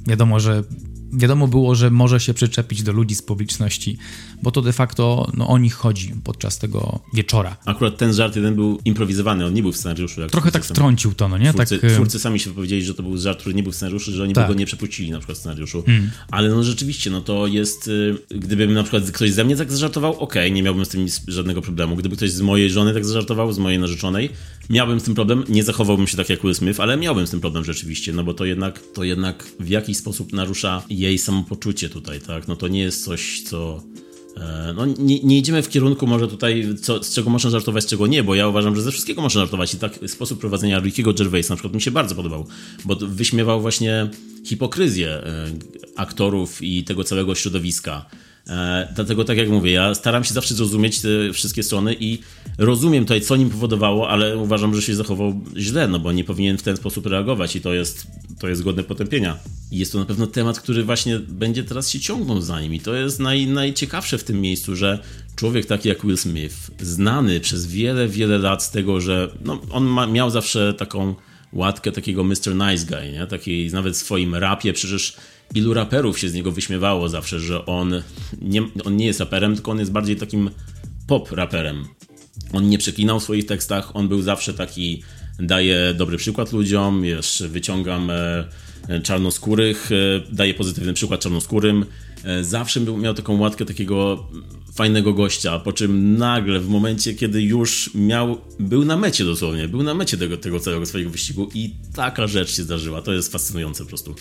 [0.06, 0.64] Wiadomo, że
[1.12, 3.98] wiadomo było, że może się przyczepić do ludzi z publiczności,
[4.42, 7.56] bo to de facto no, o nich chodzi podczas tego wieczora.
[7.64, 10.20] Akurat ten żart jeden był improwizowany, on nie był w scenariuszu.
[10.20, 11.52] Jak Trochę tak wtrącił to, no nie?
[11.52, 11.90] Twórcy, tak...
[11.90, 14.34] twórcy sami się wypowiedzieli, że to był żart, który nie był w scenariuszu, że oni
[14.34, 14.46] tak.
[14.46, 15.82] by go nie przepuścili na przykład w scenariuszu.
[15.82, 16.10] Hmm.
[16.30, 20.12] Ale no rzeczywiście, no to jest, y, gdybym na przykład ktoś ze mnie tak zażartował,
[20.12, 21.96] okej, okay, nie miałbym z tym żadnego problemu.
[21.96, 24.30] Gdyby ktoś z mojej żony tak zażartował, z mojej narzeczonej,
[24.70, 27.40] miałbym z tym problem, nie zachowałbym się tak jak Will Smith, ale miałbym z tym
[27.40, 32.20] problem rzeczywiście, no bo to jednak, to jednak w jakiś sposób narusza jej samopoczucie tutaj,
[32.20, 32.48] tak?
[32.48, 33.82] No to nie jest coś, co
[34.74, 38.06] no, nie, nie, idziemy w kierunku może tutaj, co, z czego można żartować, z czego
[38.06, 41.54] nie, bo ja uważam, że ze wszystkiego można żartować i tak sposób prowadzenia Rickiego Gervaisa
[41.54, 42.46] na przykład mi się bardzo podobał,
[42.84, 44.10] bo wyśmiewał właśnie
[44.44, 45.22] hipokryzję e,
[45.96, 48.06] aktorów i tego całego środowiska.
[48.48, 52.18] E, dlatego, tak jak mówię, ja staram się zawsze zrozumieć te wszystkie strony i
[52.58, 56.58] rozumiem tutaj, co nim powodowało, ale uważam, że się zachował źle, no bo nie powinien
[56.58, 58.06] w ten sposób reagować i to jest,
[58.38, 59.38] to jest godne potępienia.
[59.70, 62.80] I jest to na pewno temat, który właśnie będzie teraz się ciągnął za nim i
[62.80, 64.98] to jest naj, najciekawsze w tym miejscu, że
[65.36, 69.84] człowiek taki jak Will Smith, znany przez wiele, wiele lat z tego, że no, on
[69.84, 71.14] ma, miał zawsze taką
[71.56, 72.54] łatkę takiego Mr.
[72.54, 73.26] Nice Guy, nie?
[73.26, 75.16] Takiej nawet w swoim rapie, przecież
[75.54, 78.02] ilu raperów się z niego wyśmiewało zawsze, że on
[78.42, 80.50] nie, on nie jest raperem, tylko on jest bardziej takim
[81.06, 81.84] pop raperem.
[82.52, 85.02] On nie przeklinał w swoich tekstach, on był zawsze taki,
[85.38, 91.86] daje dobry przykład ludziom, wiesz, wyciągam e, czarnoskórych, e, daje pozytywny przykład czarnoskórym.
[92.26, 94.26] E, zawsze miał taką łatkę takiego
[94.74, 99.82] fajnego gościa, po czym nagle w momencie, kiedy już miał, był na mecie dosłownie, był
[99.82, 103.02] na mecie tego, tego całego swojego wyścigu i taka rzecz się zdarzyła.
[103.02, 104.14] To jest fascynujące po prostu.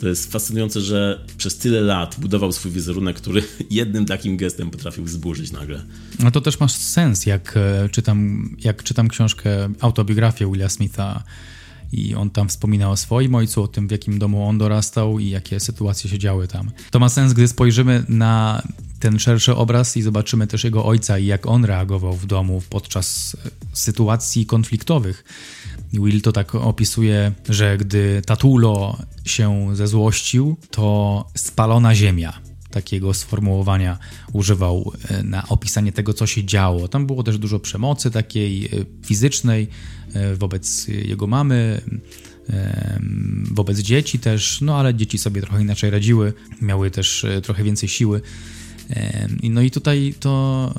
[0.00, 5.08] To jest fascynujące, że przez tyle lat budował swój wizerunek, który jednym takim gestem potrafił
[5.08, 5.84] zburzyć nagle.
[6.22, 11.24] No to też ma sens, jak e, czytam, jak czytam książkę, autobiografię Willa Smitha
[11.94, 15.30] i on tam wspominał o swoim ojcu, o tym, w jakim domu on dorastał i
[15.30, 16.70] jakie sytuacje się działy tam.
[16.90, 18.62] To ma sens, gdy spojrzymy na
[19.00, 23.36] ten szerszy obraz i zobaczymy też jego ojca i jak on reagował w domu podczas
[23.46, 25.24] e, sytuacji konfliktowych.
[25.92, 32.40] Will to tak opisuje, że gdy Tatulo się zezłościł, to spalona ziemia.
[32.70, 33.98] Takiego sformułowania
[34.32, 36.88] używał e, na opisanie tego, co się działo.
[36.88, 38.68] Tam było też dużo przemocy takiej e,
[39.06, 39.68] fizycznej
[40.34, 41.80] wobec jego mamy,
[43.50, 48.20] wobec dzieci też, no ale dzieci sobie trochę inaczej radziły, miały też trochę więcej siły.
[49.42, 50.74] No i tutaj to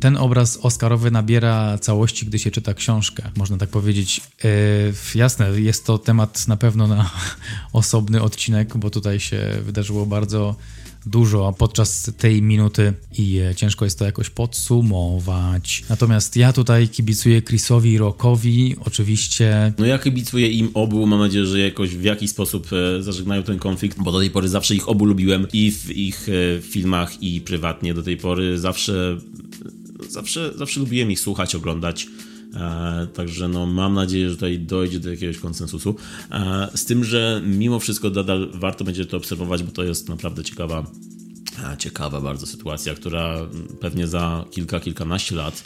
[0.00, 4.20] ten obraz Oscarowy nabiera całości, gdy się czyta książkę, można tak powiedzieć.
[4.44, 4.48] E,
[5.18, 7.10] jasne, jest to temat na pewno na
[7.72, 10.56] osobny odcinek, bo tutaj się wydarzyło bardzo
[11.10, 15.84] dużo podczas tej minuty i ciężko jest to jakoś podsumować.
[15.88, 19.72] Natomiast ja tutaj kibicuję Chrisowi i Rockowi, oczywiście.
[19.78, 23.58] No ja kibicuję im obu, mam nadzieję, że jakoś w jakiś sposób e, zażegnają ten
[23.58, 27.40] konflikt, bo do tej pory zawsze ich obu lubiłem i w ich e, filmach i
[27.40, 29.18] prywatnie do tej pory zawsze
[30.08, 32.06] zawsze, zawsze lubiłem ich słuchać, oglądać.
[32.54, 35.96] E, także no, mam nadzieję, że tutaj dojdzie do jakiegoś konsensusu.
[36.30, 40.44] E, z tym, że mimo wszystko nadal warto będzie to obserwować, bo to jest naprawdę
[40.44, 40.86] ciekawa,
[41.72, 43.38] e, ciekawa bardzo sytuacja, która
[43.80, 45.64] pewnie za kilka, kilkanaście lat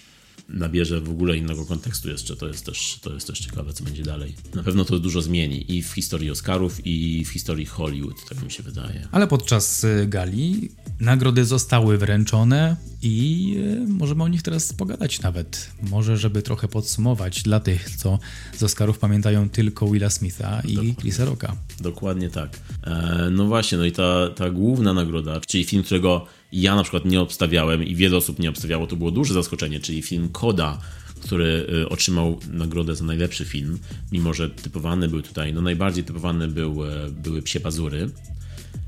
[0.53, 2.36] nabierze w ogóle innego kontekstu jeszcze.
[2.36, 4.34] To jest też, to jest też ciekawe, co będzie dalej.
[4.55, 8.50] Na pewno to dużo zmieni i w historii Oscarów, i w historii Hollywood, tak mi
[8.50, 9.09] się wydaje.
[9.12, 10.68] Ale podczas y, gali
[11.00, 15.70] nagrody zostały wręczone i y, możemy o nich teraz pogadać nawet.
[15.82, 18.18] Może, żeby trochę podsumować dla tych, co
[18.59, 20.94] z Oscarów pamiętają tylko Willa Smitha i Dokładnie.
[20.94, 21.57] Chrisa Rocka.
[21.80, 22.59] Dokładnie tak.
[22.84, 27.05] E, no właśnie, no i ta, ta główna nagroda, czyli film, którego ja na przykład
[27.05, 30.78] nie obstawiałem i wiele osób nie obstawiało, to było duże zaskoczenie, czyli film Koda,
[31.22, 33.78] który y, otrzymał nagrodę za najlepszy film,
[34.12, 38.11] mimo że typowany był tutaj, no najbardziej typowany był, e, były Psie Pazury,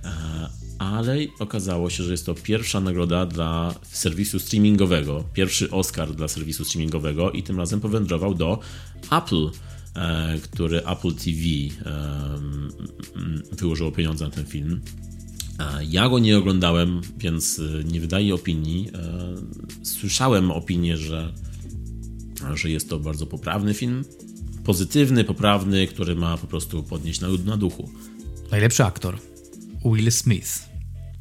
[0.05, 0.49] e,
[0.79, 6.65] ale okazało się, że jest to pierwsza nagroda dla serwisu streamingowego, pierwszy Oscar dla serwisu
[6.65, 8.59] streamingowego i tym razem powędrował do
[9.11, 9.51] Apple,
[9.97, 11.39] e, który Apple TV
[13.53, 14.81] wyłożyło pieniądze na ten film.
[15.89, 18.91] Ja go nie oglądałem, więc y, nie wydaję opinii.
[18.95, 21.33] E, słyszałem opinię, że,
[22.55, 24.05] że jest to bardzo poprawny film.
[24.65, 27.91] Pozytywny, poprawny, który ma po prostu podnieść na, na duchu.
[28.51, 29.19] Najlepszy aktor
[29.85, 30.69] Will Smith,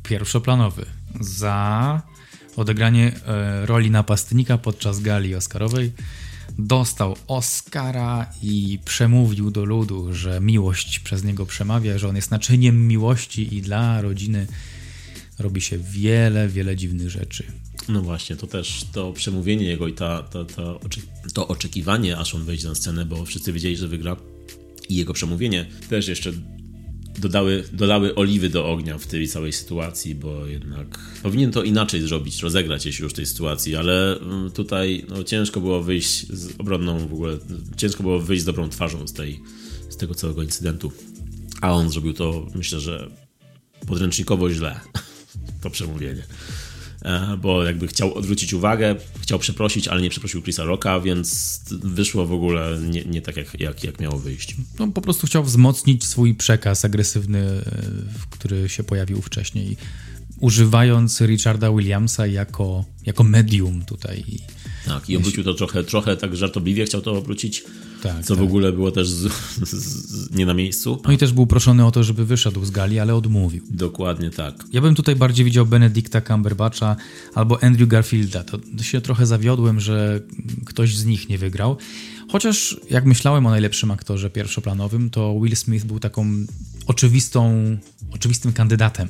[0.03, 0.85] pierwszoplanowy,
[1.19, 2.01] za
[2.55, 5.91] odegranie e, roli napastnika podczas gali Oscarowej
[6.57, 12.87] dostał Oscara i przemówił do ludu, że miłość przez niego przemawia, że on jest naczyniem
[12.87, 14.47] miłości i dla rodziny
[15.39, 17.43] robi się wiele, wiele dziwnych rzeczy.
[17.89, 20.63] No właśnie, to też to przemówienie jego i ta, ta, ta,
[21.33, 24.15] to oczekiwanie, aż on wejdzie na scenę, bo wszyscy wiedzieli, że wygra
[24.89, 26.31] i jego przemówienie też jeszcze
[27.19, 32.41] dodały, dolały oliwy do ognia w tej całej sytuacji, bo jednak powinien to inaczej zrobić,
[32.41, 37.13] rozegrać się już tej sytuacji, ale mm, tutaj no, ciężko było wyjść z obronną w
[37.13, 37.37] ogóle,
[37.77, 39.39] ciężko było wyjść z dobrą twarzą z, tej,
[39.89, 40.91] z tego całego incydentu.
[41.61, 43.09] A on zrobił to, myślę, że
[43.87, 44.79] podręcznikowo źle,
[45.61, 46.23] to przemówienie.
[47.03, 52.25] E, bo jakby chciał odwrócić uwagę, chciał przeprosić, ale nie przeprosił Chrisa Rocka, więc wyszło
[52.25, 54.55] w ogóle nie, nie tak, jak, jak, jak miało wyjść.
[54.79, 57.63] No, po prostu chciał wzmocnić swój przekaz agresywny, e,
[58.29, 59.77] który się pojawił wcześniej,
[60.43, 64.23] używając Richarda Williamsa jako, jako medium tutaj.
[64.85, 67.63] Tak, i obrócił to trochę, trochę tak żartobliwie, chciał to obrócić,
[68.01, 68.43] tak, co tak.
[68.43, 69.33] w ogóle było też z,
[69.63, 71.01] z, z, nie na miejscu.
[71.05, 73.63] No i też był proszony o to, żeby wyszedł z gali, ale odmówił.
[73.69, 74.63] Dokładnie tak.
[74.71, 76.95] Ja bym tutaj bardziej widział Benedicta Cumberbatcha
[77.35, 78.43] albo Andrew Garfielda.
[78.43, 80.21] To się trochę zawiodłem, że
[80.65, 81.77] ktoś z nich nie wygrał.
[82.31, 86.27] Chociaż jak myślałem o najlepszym aktorze pierwszoplanowym, to Will Smith był taką
[86.87, 87.77] oczywistą,
[88.11, 89.09] oczywistym kandydatem.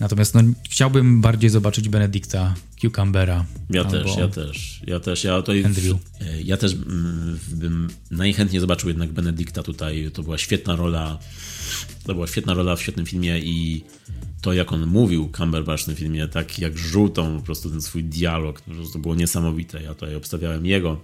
[0.00, 0.40] Natomiast no,
[0.70, 3.44] chciałbym bardziej zobaczyć Benedicta Cucumbera.
[3.70, 4.82] Ja też, ja też.
[4.86, 5.24] Ja też.
[5.24, 5.98] Ja, to Andrew.
[6.20, 10.10] E, ja też mm, bym najchętniej zobaczył jednak Benedicta tutaj.
[10.14, 11.18] To była świetna rola.
[12.04, 13.84] To była świetna rola w świetnym filmie i
[14.40, 18.04] to, jak on mówił Cumberbatch w tym filmie, tak jak żółtą po prostu ten swój
[18.04, 19.82] dialog, to było niesamowite.
[19.82, 21.00] Ja tutaj obstawiałem jego,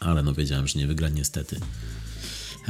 [0.00, 1.60] ale no wiedziałem, że nie wygra niestety.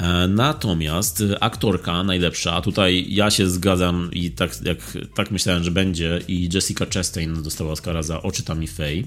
[0.00, 4.78] E, natomiast aktorka najlepsza, tutaj ja się zgadzam i tak, jak,
[5.14, 9.02] tak myślałem, że będzie i Jessica Chastain dostała Oscara za Oczy Tammy Faye.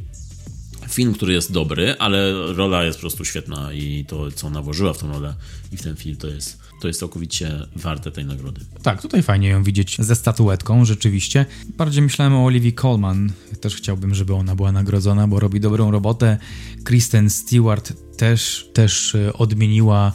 [0.90, 4.94] Film, który jest dobry, ale rola jest po prostu świetna i to, co ona włożyła
[4.94, 5.36] w tą rolę
[5.72, 8.62] i w ten film, to jest, to jest całkowicie warte tej nagrody.
[8.84, 11.46] Tak, tutaj fajnie ją widzieć ze statuetką, rzeczywiście.
[11.78, 13.32] Bardziej myślałem o Olivia Colman.
[13.62, 16.38] Też chciałbym, żeby ona była nagrodzona, bo robi dobrą robotę.
[16.84, 20.14] Kristen Stewart też, też e, odmieniła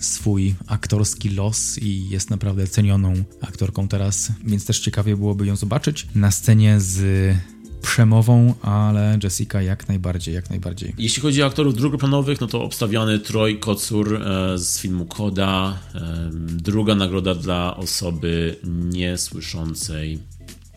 [0.00, 6.06] swój aktorski los i jest naprawdę cenioną aktorką teraz, więc też ciekawie byłoby ją zobaczyć
[6.14, 7.36] na scenie z
[7.82, 10.94] przemową, ale Jessica jak najbardziej, jak najbardziej.
[10.98, 15.78] Jeśli chodzi o aktorów drugoplanowych, no to obstawiany Troy Kocur e, z filmu Koda.
[15.94, 20.18] E, druga nagroda dla osoby niesłyszącej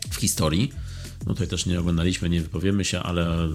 [0.10, 0.72] w historii.
[1.28, 3.50] No tutaj też nie oglądaliśmy, nie wypowiemy się, ale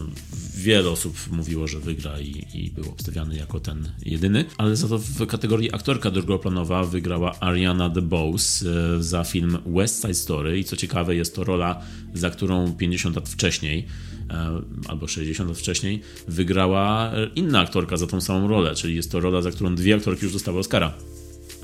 [0.56, 4.44] wiele osób mówiło, że wygra i, i był obstawiany jako ten jedyny.
[4.58, 10.14] Ale za to w kategorii aktorka drugoplanowa wygrała Ariana DeBose e, za film West Side
[10.14, 11.82] Story i co ciekawe jest to rola,
[12.14, 13.86] za którą 50 lat wcześniej
[14.30, 19.20] e, albo 60 lat wcześniej wygrała inna aktorka za tą samą rolę, czyli jest to
[19.20, 20.94] rola, za którą dwie aktorki już dostały Oscara.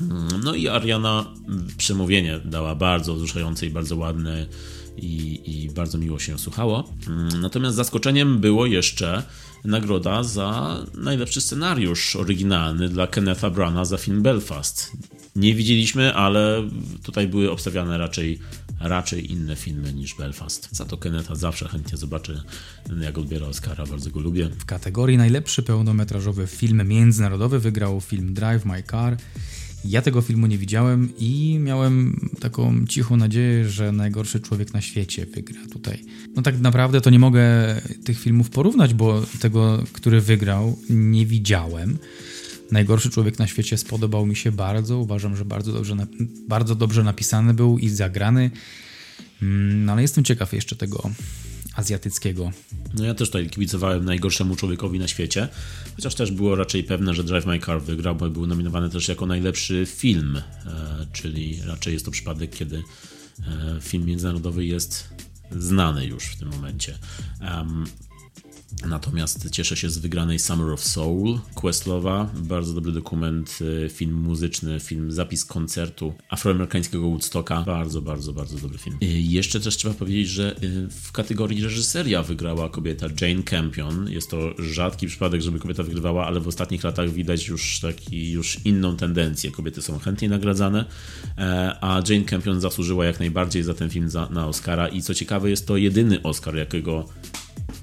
[0.01, 1.35] Mm, no i Ariana
[1.77, 4.47] przemówienie dała bardzo wzruszające i bardzo ładne
[4.97, 6.93] i, i bardzo miło się słuchało.
[7.09, 9.23] Mm, natomiast zaskoczeniem było jeszcze
[9.65, 14.93] nagroda za najlepszy scenariusz oryginalny dla Kennetha Brana za film Belfast.
[15.37, 16.69] Nie widzieliśmy, ale
[17.03, 18.39] tutaj były obstawiane raczej,
[18.81, 20.69] raczej inne filmy niż Belfast.
[20.73, 22.43] Za to Kennetha zawsze chętnie zobaczę,
[23.01, 24.49] jak odbiera Oscara, bardzo go lubię.
[24.59, 29.17] W kategorii najlepszy pełnometrażowy film międzynarodowy wygrał film Drive My Car
[29.85, 35.27] Ja tego filmu nie widziałem i miałem taką cichą nadzieję, że najgorszy człowiek na świecie
[35.27, 36.05] wygra tutaj.
[36.37, 37.43] No tak naprawdę to nie mogę
[38.05, 41.99] tych filmów porównać, bo tego, który wygrał, nie widziałem.
[42.73, 44.99] Najgorszy człowiek na świecie spodobał mi się bardzo.
[44.99, 45.97] Uważam, że bardzo dobrze,
[46.49, 48.51] bardzo dobrze napisany był i zagrany.
[49.43, 51.11] Mm, no ale jestem ciekaw jeszcze tego
[51.75, 52.53] azjatyckiego.
[52.95, 55.49] No ja też tutaj kibicowałem najgorszemu człowiekowi na świecie,
[55.97, 59.27] chociaż też było raczej pewne, że Drive My Car wygrał, bo był nominowany też jako
[59.27, 60.43] najlepszy film, e,
[61.13, 65.09] czyli raczej jest to przypadek, kiedy e, film międzynarodowy jest
[65.57, 66.99] znany już w tym momencie.
[68.87, 72.31] Natomiast cieszę się z wygranej Summer of Soul Questlowa.
[72.35, 77.63] Bardzo dobry dokument, y, film muzyczny, film zapis koncertu afroamerykańskiego Woodstocka.
[77.63, 78.97] Bardzo, bardzo, bardzo dobry film.
[79.03, 84.11] Y, jeszcze też trzeba powiedzieć, że y, w kategorii reżyseria wygrała kobieta Jane Campion.
[84.11, 88.59] Jest to rzadki przypadek, żeby kobieta wygrywała, ale w ostatnich latach widać już taki, już
[88.65, 89.51] inną tendencję.
[89.51, 90.85] Kobiety są chętniej nagradzane,
[91.39, 95.51] e, a Jane Campion zasłużyła jak najbardziej za ten film na Oscara i co ciekawe
[95.51, 97.09] jest to jedyny Oscar, jakiego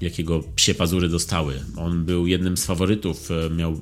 [0.00, 1.54] jakiego psie pazury dostały.
[1.76, 3.80] On był jednym z faworytów, e, miał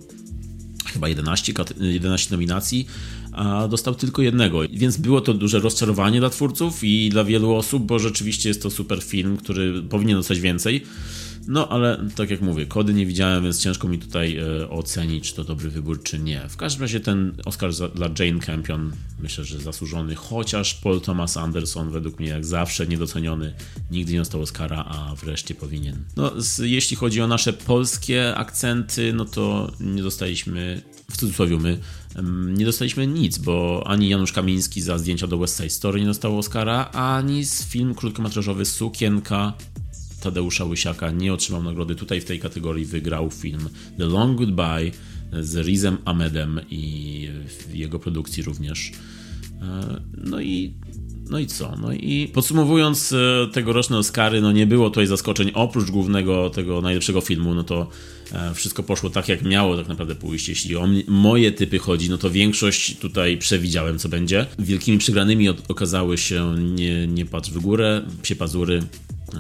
[0.93, 2.87] chyba 11, 11 nominacji,
[3.33, 4.61] a dostał tylko jednego.
[4.73, 8.71] Więc było to duże rozczarowanie dla twórców i dla wielu osób, bo rzeczywiście jest to
[8.71, 10.85] super film, który powinien dostać więcej.
[11.49, 15.35] No, ale tak jak mówię, kody nie widziałem, więc ciężko mi tutaj e, ocenić, czy
[15.37, 16.49] to dobry wybór, czy nie.
[16.49, 21.91] W każdym razie ten Oscar dla Jane Campion myślę, że zasłużony, chociaż Paul Thomas Anderson
[21.91, 23.55] według mnie jak zawsze niedoceniony,
[23.91, 25.97] nigdy nie dostał Oscara, a wreszcie powinien.
[26.17, 31.79] No, jeśli chodzi o nasze polskie akcenty, no to nie dostaliśmy, w cudzysłowie my,
[32.47, 36.39] nie dostaliśmy nic, bo ani Janusz Kamiński za zdjęcia do West Side Story nie dostał
[36.39, 39.53] Oscara, ani film krótkometrażowy Sukienka
[40.21, 41.95] Tadeusza Łysiaka nie otrzymał nagrody.
[41.95, 44.91] Tutaj w tej kategorii wygrał film The Long Goodbye
[45.33, 47.29] z Rizem Ahmedem i
[47.73, 48.93] jego produkcji również.
[49.63, 50.75] E, no i
[51.31, 51.77] no i co?
[51.81, 57.21] No i podsumowując e, tegoroczne Oscary, no nie było tutaj zaskoczeń oprócz głównego tego najlepszego
[57.21, 57.89] filmu, no to
[58.33, 60.49] e, wszystko poszło tak jak miało tak naprawdę pójść.
[60.49, 64.47] Jeśli o moje typy chodzi, no to większość tutaj przewidziałem co będzie.
[64.59, 68.83] Wielkimi przegranymi okazały się Nie, nie patrz w górę, Psie Pazury,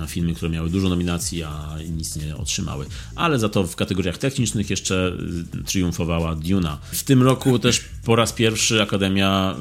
[0.06, 2.86] filmy, które miały dużo nominacji, a nic nie otrzymały.
[3.14, 5.12] Ale za to w kategoriach technicznych jeszcze
[5.60, 6.78] y, triumfowała Duna.
[6.92, 9.56] W tym roku też po raz pierwszy Akademia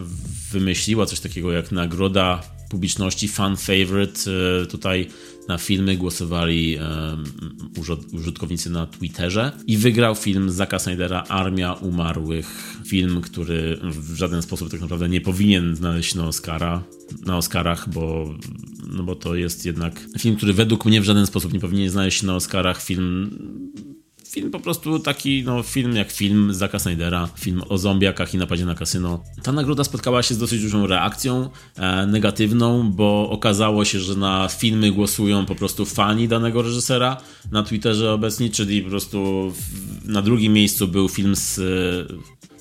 [0.51, 4.32] wymyśliła coś takiego jak nagroda publiczności fan favorite.
[4.63, 5.07] Y, tutaj
[5.47, 6.78] na filmy głosowali
[8.11, 12.78] użytkownicy na Twitterze i wygrał film Zaka Snydera Armia Umarłych.
[12.86, 16.84] Film, który w żaden sposób tak naprawdę nie powinien znaleźć na Oscara,
[17.26, 18.36] na Oscarach, bo,
[18.88, 22.22] no bo to jest jednak film, który według mnie w żaden sposób nie powinien znaleźć
[22.22, 22.84] się na Oscarach.
[22.84, 23.38] Film
[24.32, 28.65] film po prostu taki, no film jak film Zacka Snydera, film o zombiakach i napadzie
[28.65, 29.23] na kasyno.
[29.43, 34.47] Ta nagroda spotkała się z dosyć dużą reakcją e, negatywną, bo okazało się, że na
[34.47, 37.17] filmy głosują po prostu fani danego reżysera
[37.51, 41.59] na Twitterze obecni, czyli po prostu w, na drugim miejscu był film z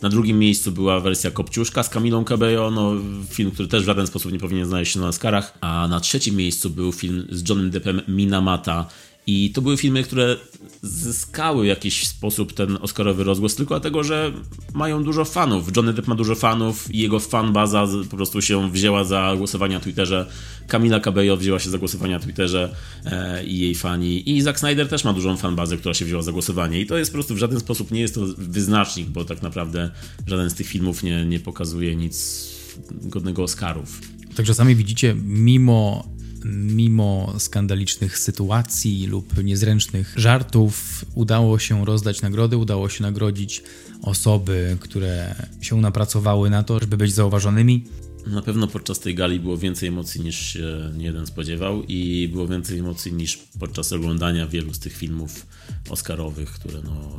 [0.02, 2.92] na drugim miejscu była wersja Kopciuszka z Camilą Cabello, no,
[3.30, 5.58] film, który też w żaden sposób nie powinien znaleźć się na Oscarach.
[5.60, 8.86] A na trzecim miejscu był film z Johnem Deppem Minamata.
[9.26, 10.36] I to były filmy, które
[10.82, 14.32] zyskały w jakiś sposób ten Oscarowy rozgłos tylko dlatego, że
[14.74, 15.76] mają dużo fanów.
[15.76, 19.80] Johnny Depp ma dużo fanów i jego fanbaza po prostu się wzięła za głosowanie na
[19.80, 20.26] Twitterze.
[20.68, 24.30] Camila Cabello wzięła się za głosowanie na Twitterze e, i jej fani.
[24.30, 26.80] I Zack Snyder też ma dużą fanbazę, która się wzięła za głosowanie.
[26.80, 29.90] I to jest po prostu w żaden sposób nie jest to wyznacznik, bo tak naprawdę
[30.26, 32.46] żaden z tych filmów nie, nie pokazuje nic
[32.90, 34.00] godnego Oscarów.
[34.36, 36.08] Także sami widzicie, mimo
[36.52, 43.62] mimo skandalicznych sytuacji lub niezręcznych żartów, udało się rozdać nagrody, udało się nagrodzić
[44.02, 47.84] osoby, które się napracowały na to, żeby być zauważonymi.
[48.26, 52.78] Na pewno podczas tej gali było więcej emocji niż się jeden spodziewał i było więcej
[52.78, 55.46] emocji niż podczas oglądania wielu z tych filmów
[55.90, 57.18] oscarowych, które no,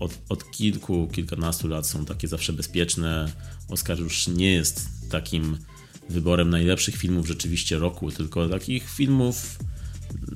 [0.00, 3.32] od, od kilku, kilkunastu lat są takie zawsze bezpieczne.
[3.68, 5.56] Oscar już nie jest takim
[6.08, 9.58] wyborem najlepszych filmów rzeczywiście roku, tylko takich filmów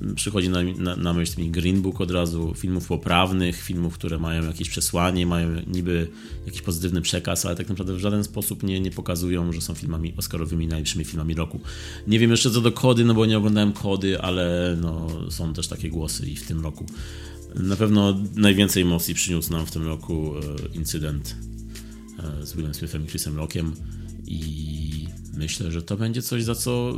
[0.01, 4.19] mm, przychodzi na, na, na myśl mi Green Book od razu, filmów poprawnych, filmów, które
[4.19, 6.07] mają jakieś przesłanie, mają niby
[6.45, 10.13] jakiś pozytywny przekaz, ale tak naprawdę w żaden sposób nie, nie pokazują, że są filmami
[10.17, 11.59] oscarowymi, najlepszymi filmami roku.
[12.07, 15.67] Nie wiem jeszcze co do Kody, no bo nie oglądałem Kody, ale no, są też
[15.67, 16.85] takie głosy i w tym roku.
[17.55, 21.35] Na pewno najwięcej emocji przyniósł nam w tym roku e, incydent
[22.19, 23.73] e, z Willem Smithem i Chrisem Rockiem
[24.27, 26.93] i myślę, że to będzie coś, za co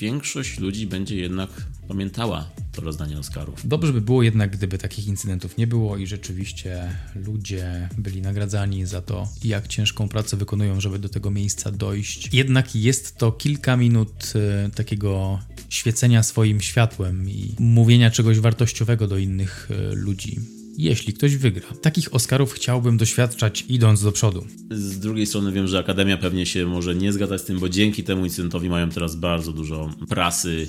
[0.00, 1.50] większość ludzi będzie jednak
[1.88, 3.68] pamiętała to rozdanie Oscarów.
[3.68, 9.02] Dobrze by było jednak, gdyby takich incydentów nie było i rzeczywiście ludzie byli nagradzani za
[9.02, 12.34] to, jak ciężką pracę wykonują, żeby do tego miejsca dojść.
[12.34, 19.18] Jednak jest to kilka minut e, takiego świecenia swoim światłem i mówienia czegoś wartościowego do
[19.18, 21.66] innych e, ludzi jeśli ktoś wygra.
[21.82, 24.46] Takich Oscarów chciałbym doświadczać idąc do przodu.
[24.70, 28.04] Z drugiej strony wiem, że Akademia pewnie się może nie zgadzać z tym, bo dzięki
[28.04, 30.68] temu incydentowi mają teraz bardzo dużo prasy,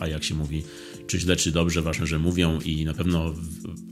[0.00, 0.62] a jak się mówi,
[1.06, 3.34] czy źle, czy dobrze, ważne, że mówią i na pewno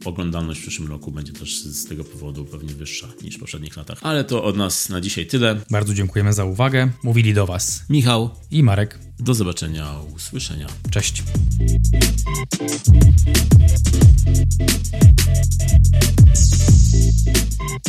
[0.04, 3.98] oglądalność w przyszłym roku będzie też z tego powodu pewnie wyższa niż w poprzednich latach.
[4.02, 5.60] Ale to od nas na dzisiaj tyle.
[5.70, 6.90] Bardzo dziękujemy za uwagę.
[7.02, 9.11] Mówili do Was Michał i Marek.
[9.18, 10.66] Do zobaczenia, usłyszenia.
[10.90, 11.22] Cześć.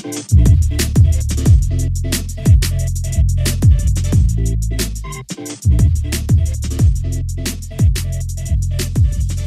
[0.04, 0.32] Thank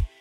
[0.01, 0.15] you.